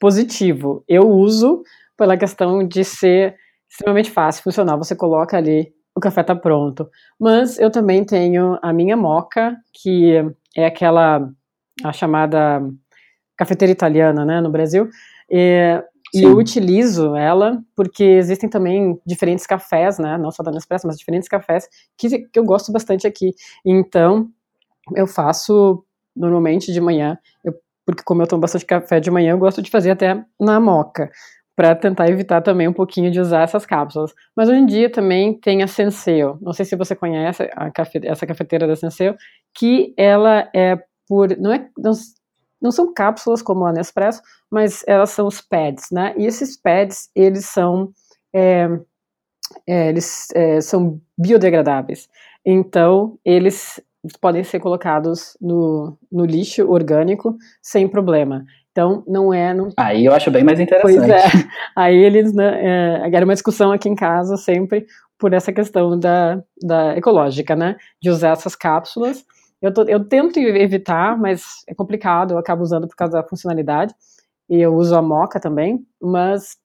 positivo. 0.00 0.82
Eu 0.88 1.08
uso 1.08 1.62
pela 1.96 2.16
questão 2.16 2.66
de 2.66 2.84
ser 2.84 3.36
extremamente 3.70 4.10
fácil, 4.10 4.42
funcional. 4.42 4.78
Você 4.78 4.96
coloca 4.96 5.36
ali 5.36 5.72
o 5.94 6.00
café 6.00 6.22
tá 6.22 6.34
pronto. 6.34 6.88
Mas 7.18 7.58
eu 7.58 7.70
também 7.70 8.04
tenho 8.04 8.58
a 8.62 8.72
minha 8.72 8.96
moca, 8.96 9.56
que 9.72 10.14
é 10.56 10.66
aquela 10.66 11.28
a 11.82 11.92
chamada 11.92 12.62
cafeteira 13.36 13.72
italiana, 13.72 14.24
né, 14.24 14.40
no 14.40 14.50
Brasil. 14.50 14.88
E, 15.30 15.82
e, 16.14 16.22
eu 16.22 16.36
utilizo 16.36 17.16
ela 17.16 17.62
porque 17.74 18.04
existem 18.04 18.48
também 18.48 19.00
diferentes 19.06 19.46
cafés, 19.46 19.98
né, 19.98 20.18
não 20.18 20.30
só 20.30 20.42
da 20.42 20.50
Nespresso, 20.50 20.86
mas 20.86 20.98
diferentes 20.98 21.28
cafés 21.28 21.68
que, 21.96 22.20
que 22.20 22.38
eu 22.38 22.44
gosto 22.44 22.70
bastante 22.70 23.06
aqui. 23.06 23.34
Então, 23.64 24.28
eu 24.94 25.06
faço 25.06 25.84
normalmente 26.14 26.72
de 26.72 26.80
manhã, 26.80 27.18
eu, 27.42 27.54
porque 27.86 28.02
como 28.04 28.22
eu 28.22 28.26
tomo 28.26 28.42
bastante 28.42 28.66
café 28.66 29.00
de 29.00 29.10
manhã, 29.10 29.32
eu 29.32 29.38
gosto 29.38 29.62
de 29.62 29.70
fazer 29.70 29.90
até 29.90 30.22
na 30.38 30.60
moca 30.60 31.10
para 31.54 31.74
tentar 31.74 32.08
evitar 32.08 32.40
também 32.40 32.66
um 32.66 32.72
pouquinho 32.72 33.10
de 33.10 33.20
usar 33.20 33.42
essas 33.42 33.66
cápsulas. 33.66 34.12
Mas 34.34 34.48
hoje 34.48 34.58
em 34.58 34.66
dia 34.66 34.90
também 34.90 35.38
tem 35.38 35.62
a 35.62 35.66
Senseo. 35.66 36.38
Não 36.40 36.52
sei 36.52 36.64
se 36.64 36.76
você 36.76 36.96
conhece 36.96 37.48
cafe, 37.74 38.00
essa 38.04 38.26
cafeteira 38.26 38.66
da 38.66 38.76
Senseo, 38.76 39.14
que 39.54 39.92
ela 39.96 40.48
é 40.54 40.78
por 41.06 41.36
não 41.38 41.52
é 41.52 41.68
não, 41.76 41.92
não 42.60 42.70
são 42.70 42.92
cápsulas 42.94 43.42
como 43.42 43.66
a 43.66 43.72
Nespresso, 43.72 44.22
mas 44.50 44.82
elas 44.86 45.10
são 45.10 45.26
os 45.26 45.40
pads, 45.40 45.86
né? 45.92 46.14
E 46.16 46.26
esses 46.26 46.56
pads 46.56 47.10
eles 47.14 47.46
são 47.46 47.92
é, 48.34 48.68
é, 49.66 49.88
eles 49.88 50.28
é, 50.34 50.60
são 50.60 51.00
biodegradáveis. 51.18 52.08
Então 52.44 53.18
eles 53.24 53.80
podem 54.20 54.42
ser 54.42 54.58
colocados 54.58 55.36
no, 55.40 55.96
no 56.10 56.24
lixo 56.24 56.68
orgânico 56.68 57.36
sem 57.60 57.86
problema. 57.88 58.44
Então, 58.72 59.04
não 59.06 59.32
é. 59.32 59.52
Não... 59.54 59.68
Aí 59.76 60.04
eu 60.04 60.14
acho 60.14 60.30
bem 60.30 60.42
mais 60.42 60.58
interessante. 60.58 60.96
Pois 60.96 61.08
é. 61.08 61.22
Aí 61.76 61.96
eles. 61.96 62.32
Né, 62.32 63.04
é, 63.04 63.14
era 63.14 63.24
uma 63.24 63.34
discussão 63.34 63.70
aqui 63.70 63.88
em 63.88 63.94
casa 63.94 64.36
sempre 64.36 64.86
por 65.18 65.32
essa 65.32 65.52
questão 65.52 65.96
da, 65.96 66.42
da 66.60 66.96
ecológica, 66.96 67.54
né? 67.54 67.76
De 68.00 68.10
usar 68.10 68.30
essas 68.30 68.56
cápsulas. 68.56 69.24
Eu, 69.60 69.72
tô, 69.72 69.84
eu 69.84 70.04
tento 70.08 70.38
evitar, 70.40 71.16
mas 71.16 71.44
é 71.68 71.74
complicado, 71.74 72.32
eu 72.32 72.38
acabo 72.38 72.62
usando 72.62 72.88
por 72.88 72.96
causa 72.96 73.12
da 73.12 73.28
funcionalidade. 73.28 73.94
E 74.50 74.60
eu 74.60 74.74
uso 74.74 74.96
a 74.96 75.02
moca 75.02 75.38
também, 75.38 75.86
mas 76.00 76.56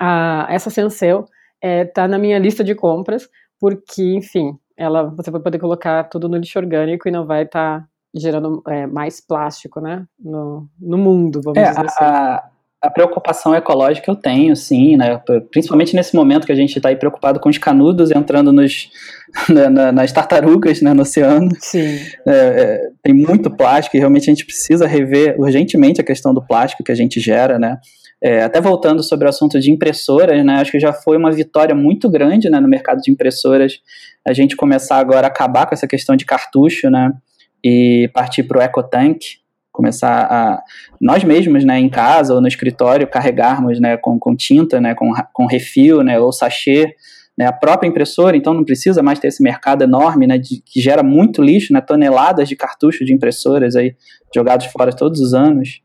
a, 0.00 0.46
essa 0.48 0.70
Senseu 0.70 1.26
é, 1.60 1.84
tá 1.84 2.08
na 2.08 2.18
minha 2.18 2.38
lista 2.38 2.64
de 2.64 2.74
compras, 2.74 3.28
porque, 3.60 4.02
enfim, 4.14 4.58
ela 4.76 5.04
você 5.04 5.30
vai 5.30 5.40
poder 5.40 5.58
colocar 5.58 6.04
tudo 6.04 6.28
no 6.28 6.36
lixo 6.36 6.58
orgânico 6.58 7.06
e 7.06 7.12
não 7.12 7.26
vai 7.26 7.42
estar 7.42 7.80
tá 7.80 7.88
gerando 8.14 8.62
é, 8.68 8.86
mais 8.86 9.20
plástico, 9.20 9.80
né, 9.80 10.04
no, 10.18 10.68
no 10.80 10.98
mundo, 10.98 11.40
vamos 11.42 11.58
é, 11.58 11.70
dizer 11.70 11.86
assim. 11.86 12.04
A, 12.04 12.42
a 12.82 12.90
preocupação 12.90 13.54
ecológica 13.54 14.10
eu 14.10 14.16
tenho, 14.16 14.56
sim, 14.56 14.96
né, 14.96 15.20
principalmente 15.52 15.94
nesse 15.94 16.16
momento 16.16 16.44
que 16.44 16.52
a 16.52 16.56
gente 16.56 16.76
está 16.76 16.88
aí 16.88 16.96
preocupado 16.96 17.38
com 17.38 17.48
os 17.48 17.56
canudos 17.56 18.10
entrando 18.10 18.52
nos, 18.52 18.90
na, 19.48 19.70
na, 19.70 19.92
nas 19.92 20.10
tartarugas, 20.10 20.82
né, 20.82 20.92
no 20.92 21.02
oceano. 21.02 21.48
Sim. 21.60 21.98
É, 22.26 22.32
é, 22.34 22.90
tem 23.00 23.14
muito 23.14 23.48
plástico 23.50 23.96
e 23.96 24.00
realmente 24.00 24.24
a 24.28 24.34
gente 24.34 24.44
precisa 24.44 24.84
rever 24.84 25.40
urgentemente 25.40 26.00
a 26.00 26.04
questão 26.04 26.34
do 26.34 26.44
plástico 26.44 26.82
que 26.82 26.90
a 26.90 26.96
gente 26.96 27.20
gera, 27.20 27.56
né, 27.56 27.78
é, 28.20 28.42
até 28.42 28.60
voltando 28.60 29.00
sobre 29.02 29.26
o 29.26 29.28
assunto 29.28 29.60
de 29.60 29.70
impressoras, 29.70 30.44
né, 30.44 30.54
acho 30.54 30.72
que 30.72 30.80
já 30.80 30.92
foi 30.92 31.16
uma 31.16 31.30
vitória 31.30 31.76
muito 31.76 32.10
grande 32.10 32.50
né, 32.50 32.58
no 32.58 32.68
mercado 32.68 33.00
de 33.00 33.12
impressoras 33.12 33.80
a 34.26 34.32
gente 34.32 34.56
começar 34.56 34.98
agora 34.98 35.26
a 35.26 35.30
acabar 35.30 35.66
com 35.66 35.74
essa 35.74 35.86
questão 35.86 36.16
de 36.16 36.24
cartucho, 36.24 36.90
né, 36.90 37.12
e 37.64 38.10
partir 38.12 38.42
para 38.44 38.58
o 38.58 38.62
EcoTank, 38.62 39.42
começar 39.70 40.26
a 40.30 40.62
nós 41.00 41.24
mesmos, 41.24 41.64
né, 41.64 41.78
em 41.78 41.88
casa 41.88 42.34
ou 42.34 42.40
no 42.40 42.46
escritório, 42.46 43.06
carregarmos, 43.06 43.80
né, 43.80 43.96
com, 43.96 44.18
com 44.18 44.36
tinta, 44.36 44.80
né, 44.80 44.94
com, 44.94 45.10
com 45.32 45.46
refil, 45.46 46.02
né, 46.02 46.20
ou 46.20 46.30
sachê, 46.30 46.94
né, 47.36 47.46
a 47.46 47.52
própria 47.52 47.88
impressora, 47.88 48.36
então 48.36 48.52
não 48.52 48.64
precisa 48.64 49.02
mais 49.02 49.18
ter 49.18 49.28
esse 49.28 49.42
mercado 49.42 49.82
enorme, 49.82 50.26
né, 50.26 50.36
de, 50.36 50.62
que 50.64 50.80
gera 50.80 51.02
muito 51.02 51.42
lixo, 51.42 51.72
né, 51.72 51.80
toneladas 51.80 52.48
de 52.48 52.54
cartuchos 52.54 53.06
de 53.06 53.14
impressoras 53.14 53.74
aí 53.74 53.96
jogados 54.34 54.66
fora 54.66 54.92
todos 54.92 55.20
os 55.20 55.32
anos. 55.32 55.80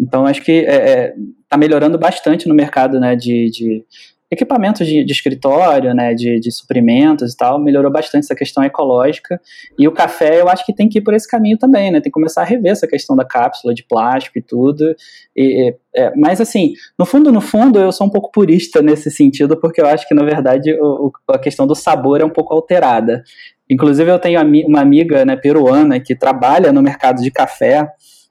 Então 0.00 0.26
acho 0.26 0.42
que 0.42 0.52
está 0.52 0.72
é, 0.72 0.76
é, 0.76 1.14
tá 1.48 1.56
melhorando 1.56 1.98
bastante 1.98 2.48
no 2.48 2.54
mercado, 2.54 3.00
né, 3.00 3.16
de, 3.16 3.50
de 3.50 3.84
equipamentos 4.30 4.86
de, 4.86 5.04
de, 5.04 5.12
escritório, 5.12 5.94
né, 5.94 6.12
de, 6.12 6.40
de, 6.40 6.50
suprimentos 6.50 7.32
e 7.32 7.36
tal, 7.36 7.60
melhorou 7.60 7.92
bastante 7.92 8.24
essa 8.24 8.34
questão 8.34 8.64
ecológica. 8.64 9.40
E 9.78 9.86
o 9.86 9.92
café, 9.92 10.40
eu 10.40 10.48
acho 10.48 10.66
que 10.66 10.74
tem 10.74 10.88
que 10.88 10.98
ir 10.98 11.02
por 11.02 11.14
esse 11.14 11.28
caminho 11.28 11.56
também, 11.56 11.90
né? 11.90 12.00
Tem 12.00 12.10
que 12.10 12.10
começar 12.10 12.42
a 12.42 12.44
rever 12.44 12.72
essa 12.72 12.86
questão 12.86 13.14
da 13.14 13.24
cápsula 13.24 13.72
de 13.72 13.84
plástico 13.84 14.38
e 14.38 14.42
tudo. 14.42 14.94
E, 15.36 15.74
é, 15.94 16.12
mas 16.16 16.40
assim, 16.40 16.72
no 16.98 17.06
fundo, 17.06 17.30
no 17.30 17.40
fundo, 17.40 17.78
eu 17.78 17.92
sou 17.92 18.06
um 18.06 18.10
pouco 18.10 18.32
purista 18.32 18.82
nesse 18.82 19.10
sentido, 19.10 19.56
porque 19.56 19.80
eu 19.80 19.86
acho 19.86 20.08
que 20.08 20.14
na 20.14 20.24
verdade 20.24 20.76
o, 20.80 21.12
a 21.28 21.38
questão 21.38 21.66
do 21.66 21.74
sabor 21.74 22.20
é 22.20 22.24
um 22.24 22.30
pouco 22.30 22.52
alterada. 22.52 23.22
Inclusive, 23.70 24.10
eu 24.10 24.18
tenho 24.18 24.40
uma 24.66 24.80
amiga 24.80 25.24
né, 25.24 25.36
peruana 25.36 25.98
que 25.98 26.14
trabalha 26.14 26.72
no 26.72 26.82
mercado 26.82 27.20
de 27.20 27.30
café 27.30 27.88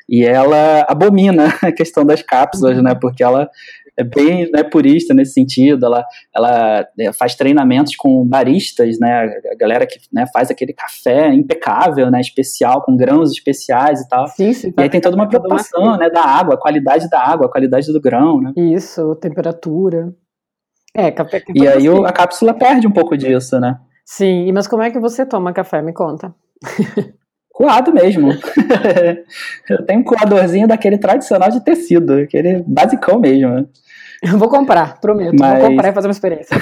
e 0.08 0.24
ela 0.24 0.86
abomina 0.88 1.54
a 1.62 1.72
questão 1.72 2.06
das 2.06 2.22
cápsulas, 2.22 2.82
né? 2.82 2.96
Porque 2.96 3.24
ela 3.24 3.50
é 3.98 4.04
bem 4.04 4.50
né, 4.52 4.64
purista 4.64 5.14
nesse 5.14 5.34
sentido. 5.34 5.86
Ela, 5.86 6.06
ela 6.36 6.88
é, 7.00 7.14
faz 7.14 7.36
treinamentos 7.36 7.96
com 7.96 8.26
baristas, 8.26 9.00
né, 9.00 9.40
a 9.52 9.56
galera 9.56 9.86
que 9.86 10.00
né, 10.12 10.26
faz 10.34 10.50
aquele 10.52 10.74
café 10.74 11.34
impecável, 11.34 12.12
né, 12.12 12.20
especial, 12.20 12.84
com 12.84 12.96
grãos 12.96 13.32
especiais 13.32 14.02
e 14.02 14.10
tal. 14.10 14.28
Sim, 14.28 14.54
sim. 14.54 14.74
E 14.78 14.82
aí 14.82 14.90
tem 14.90 15.02
toda 15.02 15.16
uma 15.16 15.28
preocupação 15.28 15.98
né, 15.98 16.10
da 16.10 16.24
água, 16.24 16.56
a 16.56 16.60
qualidade 16.60 17.10
da 17.10 17.20
água, 17.20 17.48
a 17.48 17.52
qualidade 17.52 17.92
do 17.92 18.02
grão. 18.02 18.42
Né? 18.42 18.54
Isso, 18.56 19.16
temperatura. 19.16 20.14
É, 20.94 21.12
café. 21.12 21.44
E 21.54 21.68
aí 21.68 21.90
o, 21.90 22.06
a 22.06 22.12
cápsula 22.12 22.54
perde 22.54 22.88
um 22.88 22.92
pouco 22.92 23.18
disso, 23.18 23.60
né? 23.60 23.78
Sim, 24.06 24.52
mas 24.54 24.68
como 24.68 24.84
é 24.84 24.92
que 24.92 25.00
você 25.00 25.26
toma 25.26 25.52
café? 25.52 25.82
Me 25.82 25.94
conta. 25.94 26.34
Coado 27.56 27.94
mesmo. 27.94 28.32
eu 29.70 29.86
tenho 29.86 30.02
um 30.02 30.04
coadorzinho 30.04 30.68
daquele 30.68 30.98
tradicional 30.98 31.50
de 31.50 31.64
tecido, 31.64 32.16
aquele 32.16 32.62
basicão 32.68 33.18
mesmo. 33.18 33.66
Eu 34.22 34.38
vou 34.38 34.50
comprar, 34.50 35.00
prometo. 35.00 35.38
Mas... 35.40 35.62
Vou 35.62 35.70
comprar 35.70 35.88
e 35.88 35.94
fazer 35.94 36.08
uma 36.10 36.12
experiência. 36.12 36.54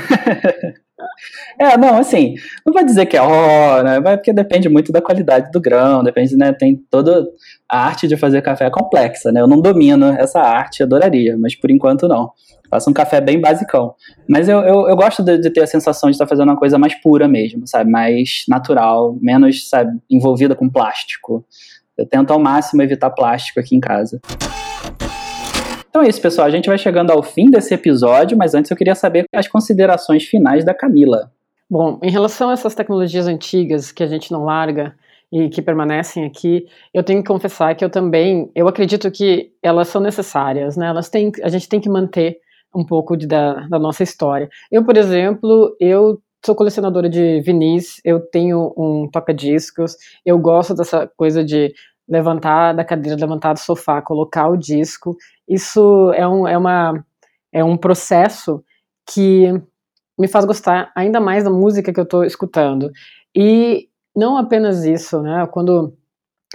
é, 1.57 1.75
não, 1.79 1.97
assim, 1.97 2.35
não 2.63 2.71
vai 2.71 2.85
dizer 2.85 3.07
que 3.07 3.17
é 3.17 3.21
ó, 3.23 3.81
né? 3.81 3.99
Porque 4.01 4.31
depende 4.31 4.69
muito 4.69 4.91
da 4.91 5.01
qualidade 5.01 5.49
do 5.49 5.59
grão, 5.59 6.03
depende, 6.03 6.37
né? 6.37 6.53
Tem 6.53 6.75
toda 6.91 7.25
a 7.67 7.85
arte 7.87 8.07
de 8.07 8.15
fazer 8.15 8.43
café 8.43 8.65
é 8.67 8.69
complexa, 8.69 9.31
né? 9.31 9.41
Eu 9.41 9.47
não 9.47 9.59
domino 9.59 10.13
essa 10.13 10.41
arte, 10.41 10.83
adoraria, 10.83 11.35
mas 11.39 11.55
por 11.55 11.71
enquanto 11.71 12.07
não. 12.07 12.29
Faço 12.73 12.89
um 12.89 12.93
café 12.93 13.21
bem 13.21 13.39
basicão. 13.39 13.93
Mas 14.27 14.49
eu, 14.49 14.57
eu, 14.61 14.89
eu 14.89 14.95
gosto 14.95 15.21
de, 15.21 15.37
de, 15.37 15.51
ter 15.51 15.61
a 15.61 15.67
sensação 15.67 16.09
de 16.09 16.15
estar 16.15 16.25
fazendo 16.25 16.49
uma 16.49 16.57
coisa 16.57 16.75
mais 16.75 16.95
pura 16.95 17.27
mesmo, 17.27 17.67
sabe? 17.67 17.91
Mais 17.91 18.45
natural, 18.49 19.15
menos, 19.21 19.69
sabe, 19.69 19.91
envolvida 20.09 20.55
com 20.55 20.67
plástico. 20.67 21.45
Eu 21.95 22.07
tento 22.07 22.33
ao 22.33 22.39
máximo 22.39 22.81
evitar 22.81 23.11
plástico 23.11 23.59
aqui 23.59 23.75
em 23.75 23.79
casa. 23.79 24.19
Então 25.87 26.01
é 26.01 26.07
isso, 26.07 26.19
pessoal. 26.19 26.47
A 26.47 26.49
gente 26.49 26.67
vai 26.67 26.79
chegando 26.79 27.11
ao 27.11 27.21
fim 27.21 27.47
desse 27.51 27.75
episódio, 27.75 28.35
mas 28.35 28.55
antes 28.55 28.71
eu 28.71 28.77
queria 28.77 28.95
saber 28.95 29.25
as 29.31 29.47
considerações 29.47 30.23
finais 30.23 30.65
da 30.65 30.73
Camila. 30.73 31.31
Bom, 31.69 31.99
em 32.01 32.09
relação 32.09 32.49
a 32.49 32.53
essas 32.53 32.73
tecnologias 32.73 33.27
antigas 33.27 33.91
que 33.91 34.01
a 34.01 34.07
gente 34.07 34.31
não 34.31 34.45
larga 34.45 34.95
e 35.31 35.47
que 35.47 35.61
permanecem 35.61 36.25
aqui, 36.25 36.65
eu 36.91 37.03
tenho 37.03 37.21
que 37.21 37.27
confessar 37.27 37.75
que 37.75 37.85
eu 37.85 37.89
também, 37.91 38.49
eu 38.55 38.67
acredito 38.67 39.11
que 39.11 39.51
elas 39.61 39.89
são 39.89 40.01
necessárias, 40.01 40.75
né? 40.75 40.87
Elas 40.87 41.07
têm, 41.07 41.31
a 41.43 41.49
gente 41.49 41.69
tem 41.69 41.79
que 41.79 41.87
manter 41.87 42.41
um 42.73 42.85
pouco 42.85 43.15
de, 43.15 43.27
da, 43.27 43.67
da 43.67 43.79
nossa 43.79 44.03
história. 44.03 44.49
Eu, 44.71 44.83
por 44.83 44.97
exemplo, 44.97 45.75
eu 45.79 46.21
sou 46.45 46.55
colecionadora 46.55 47.09
de 47.09 47.41
vinis, 47.41 48.01
eu 48.03 48.19
tenho 48.19 48.73
um 48.77 49.07
toca-discos, 49.11 49.95
eu 50.25 50.37
gosto 50.37 50.73
dessa 50.73 51.09
coisa 51.15 51.43
de 51.43 51.73
levantar 52.07 52.73
da 52.73 52.83
cadeira, 52.83 53.19
levantar 53.19 53.53
do 53.53 53.59
sofá, 53.59 54.01
colocar 54.01 54.49
o 54.49 54.57
disco. 54.57 55.15
Isso 55.47 56.11
é 56.13 56.27
um, 56.27 56.47
é 56.47 56.57
uma, 56.57 57.05
é 57.51 57.63
um 57.63 57.77
processo 57.77 58.63
que 59.09 59.49
me 60.17 60.27
faz 60.27 60.45
gostar 60.45 60.91
ainda 60.95 61.19
mais 61.19 61.43
da 61.43 61.49
música 61.49 61.93
que 61.93 61.99
eu 61.99 62.03
estou 62.03 62.23
escutando. 62.23 62.91
E 63.35 63.87
não 64.15 64.37
apenas 64.37 64.83
isso, 64.83 65.21
né? 65.21 65.47
Quando 65.47 65.95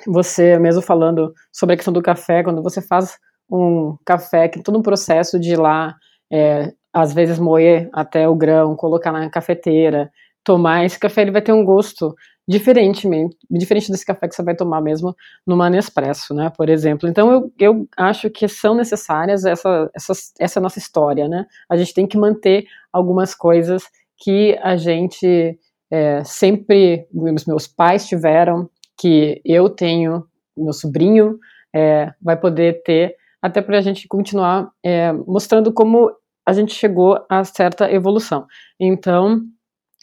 você, 0.07 0.59
mesmo 0.59 0.83
falando 0.83 1.35
sobre 1.53 1.75
a 1.75 1.77
questão 1.77 1.93
do 1.93 2.03
café, 2.03 2.43
quando 2.43 2.63
você 2.63 2.81
faz 2.81 3.19
um 3.51 3.97
café, 4.05 4.49
que 4.49 4.63
todo 4.63 4.79
um 4.79 4.83
processo 4.83 5.41
de 5.41 5.53
ir 5.53 5.59
lá, 5.59 5.97
é, 6.33 6.73
às 6.93 7.13
vezes 7.13 7.39
moer 7.39 7.89
até 7.93 8.29
o 8.29 8.35
grão, 8.35 8.77
colocar 8.77 9.13
na 9.13 9.29
cafeteira, 9.31 10.11
tomar, 10.45 10.85
esse 10.85 10.99
café 10.99 11.23
ele 11.23 11.31
vai 11.31 11.43
ter 11.43 11.53
um 11.53 11.65
gosto 11.65 12.15
diferentemente, 12.49 13.37
diferente 13.51 13.91
desse 13.91 14.07
café 14.07 14.27
que 14.27 14.35
você 14.35 14.43
vai 14.43 14.55
tomar 14.55 14.81
mesmo 14.81 15.15
numa 15.47 15.69
Nespresso, 15.69 16.33
né, 16.33 16.51
por 16.57 16.71
exemplo. 16.71 17.07
Então 17.07 17.31
eu, 17.31 17.53
eu 17.59 17.89
acho 17.95 18.31
que 18.31 18.49
são 18.49 18.75
necessárias 18.75 19.45
essa, 19.45 19.91
essa, 19.95 20.13
essa 20.41 20.61
nossa 20.61 20.79
história, 20.79 21.29
né? 21.29 21.45
A 21.69 21.77
gente 21.77 21.93
tem 21.93 22.07
que 22.07 22.17
manter 22.17 22.65
algumas 22.91 23.35
coisas 23.35 23.85
que 24.17 24.59
a 24.63 24.79
gente 24.79 25.59
é, 25.91 26.25
sempre, 26.25 27.07
meus 27.13 27.67
pais 27.67 28.09
tiveram, 28.09 28.71
que 28.99 29.43
eu 29.45 29.69
tenho, 29.69 30.25
meu 30.57 30.73
sobrinho 30.73 31.39
é, 31.75 32.11
vai 32.21 32.37
poder 32.37 32.83
ter, 32.83 33.15
até 33.43 33.61
para 33.61 33.77
a 33.77 33.81
gente 33.83 34.09
continuar 34.09 34.71
é, 34.83 35.13
mostrando 35.13 35.71
como 35.71 36.11
a 36.49 36.53
gente 36.55 36.73
chegou 36.73 37.23
a 37.29 37.45
certa 37.45 37.93
evolução. 37.93 38.47
Então, 38.81 39.43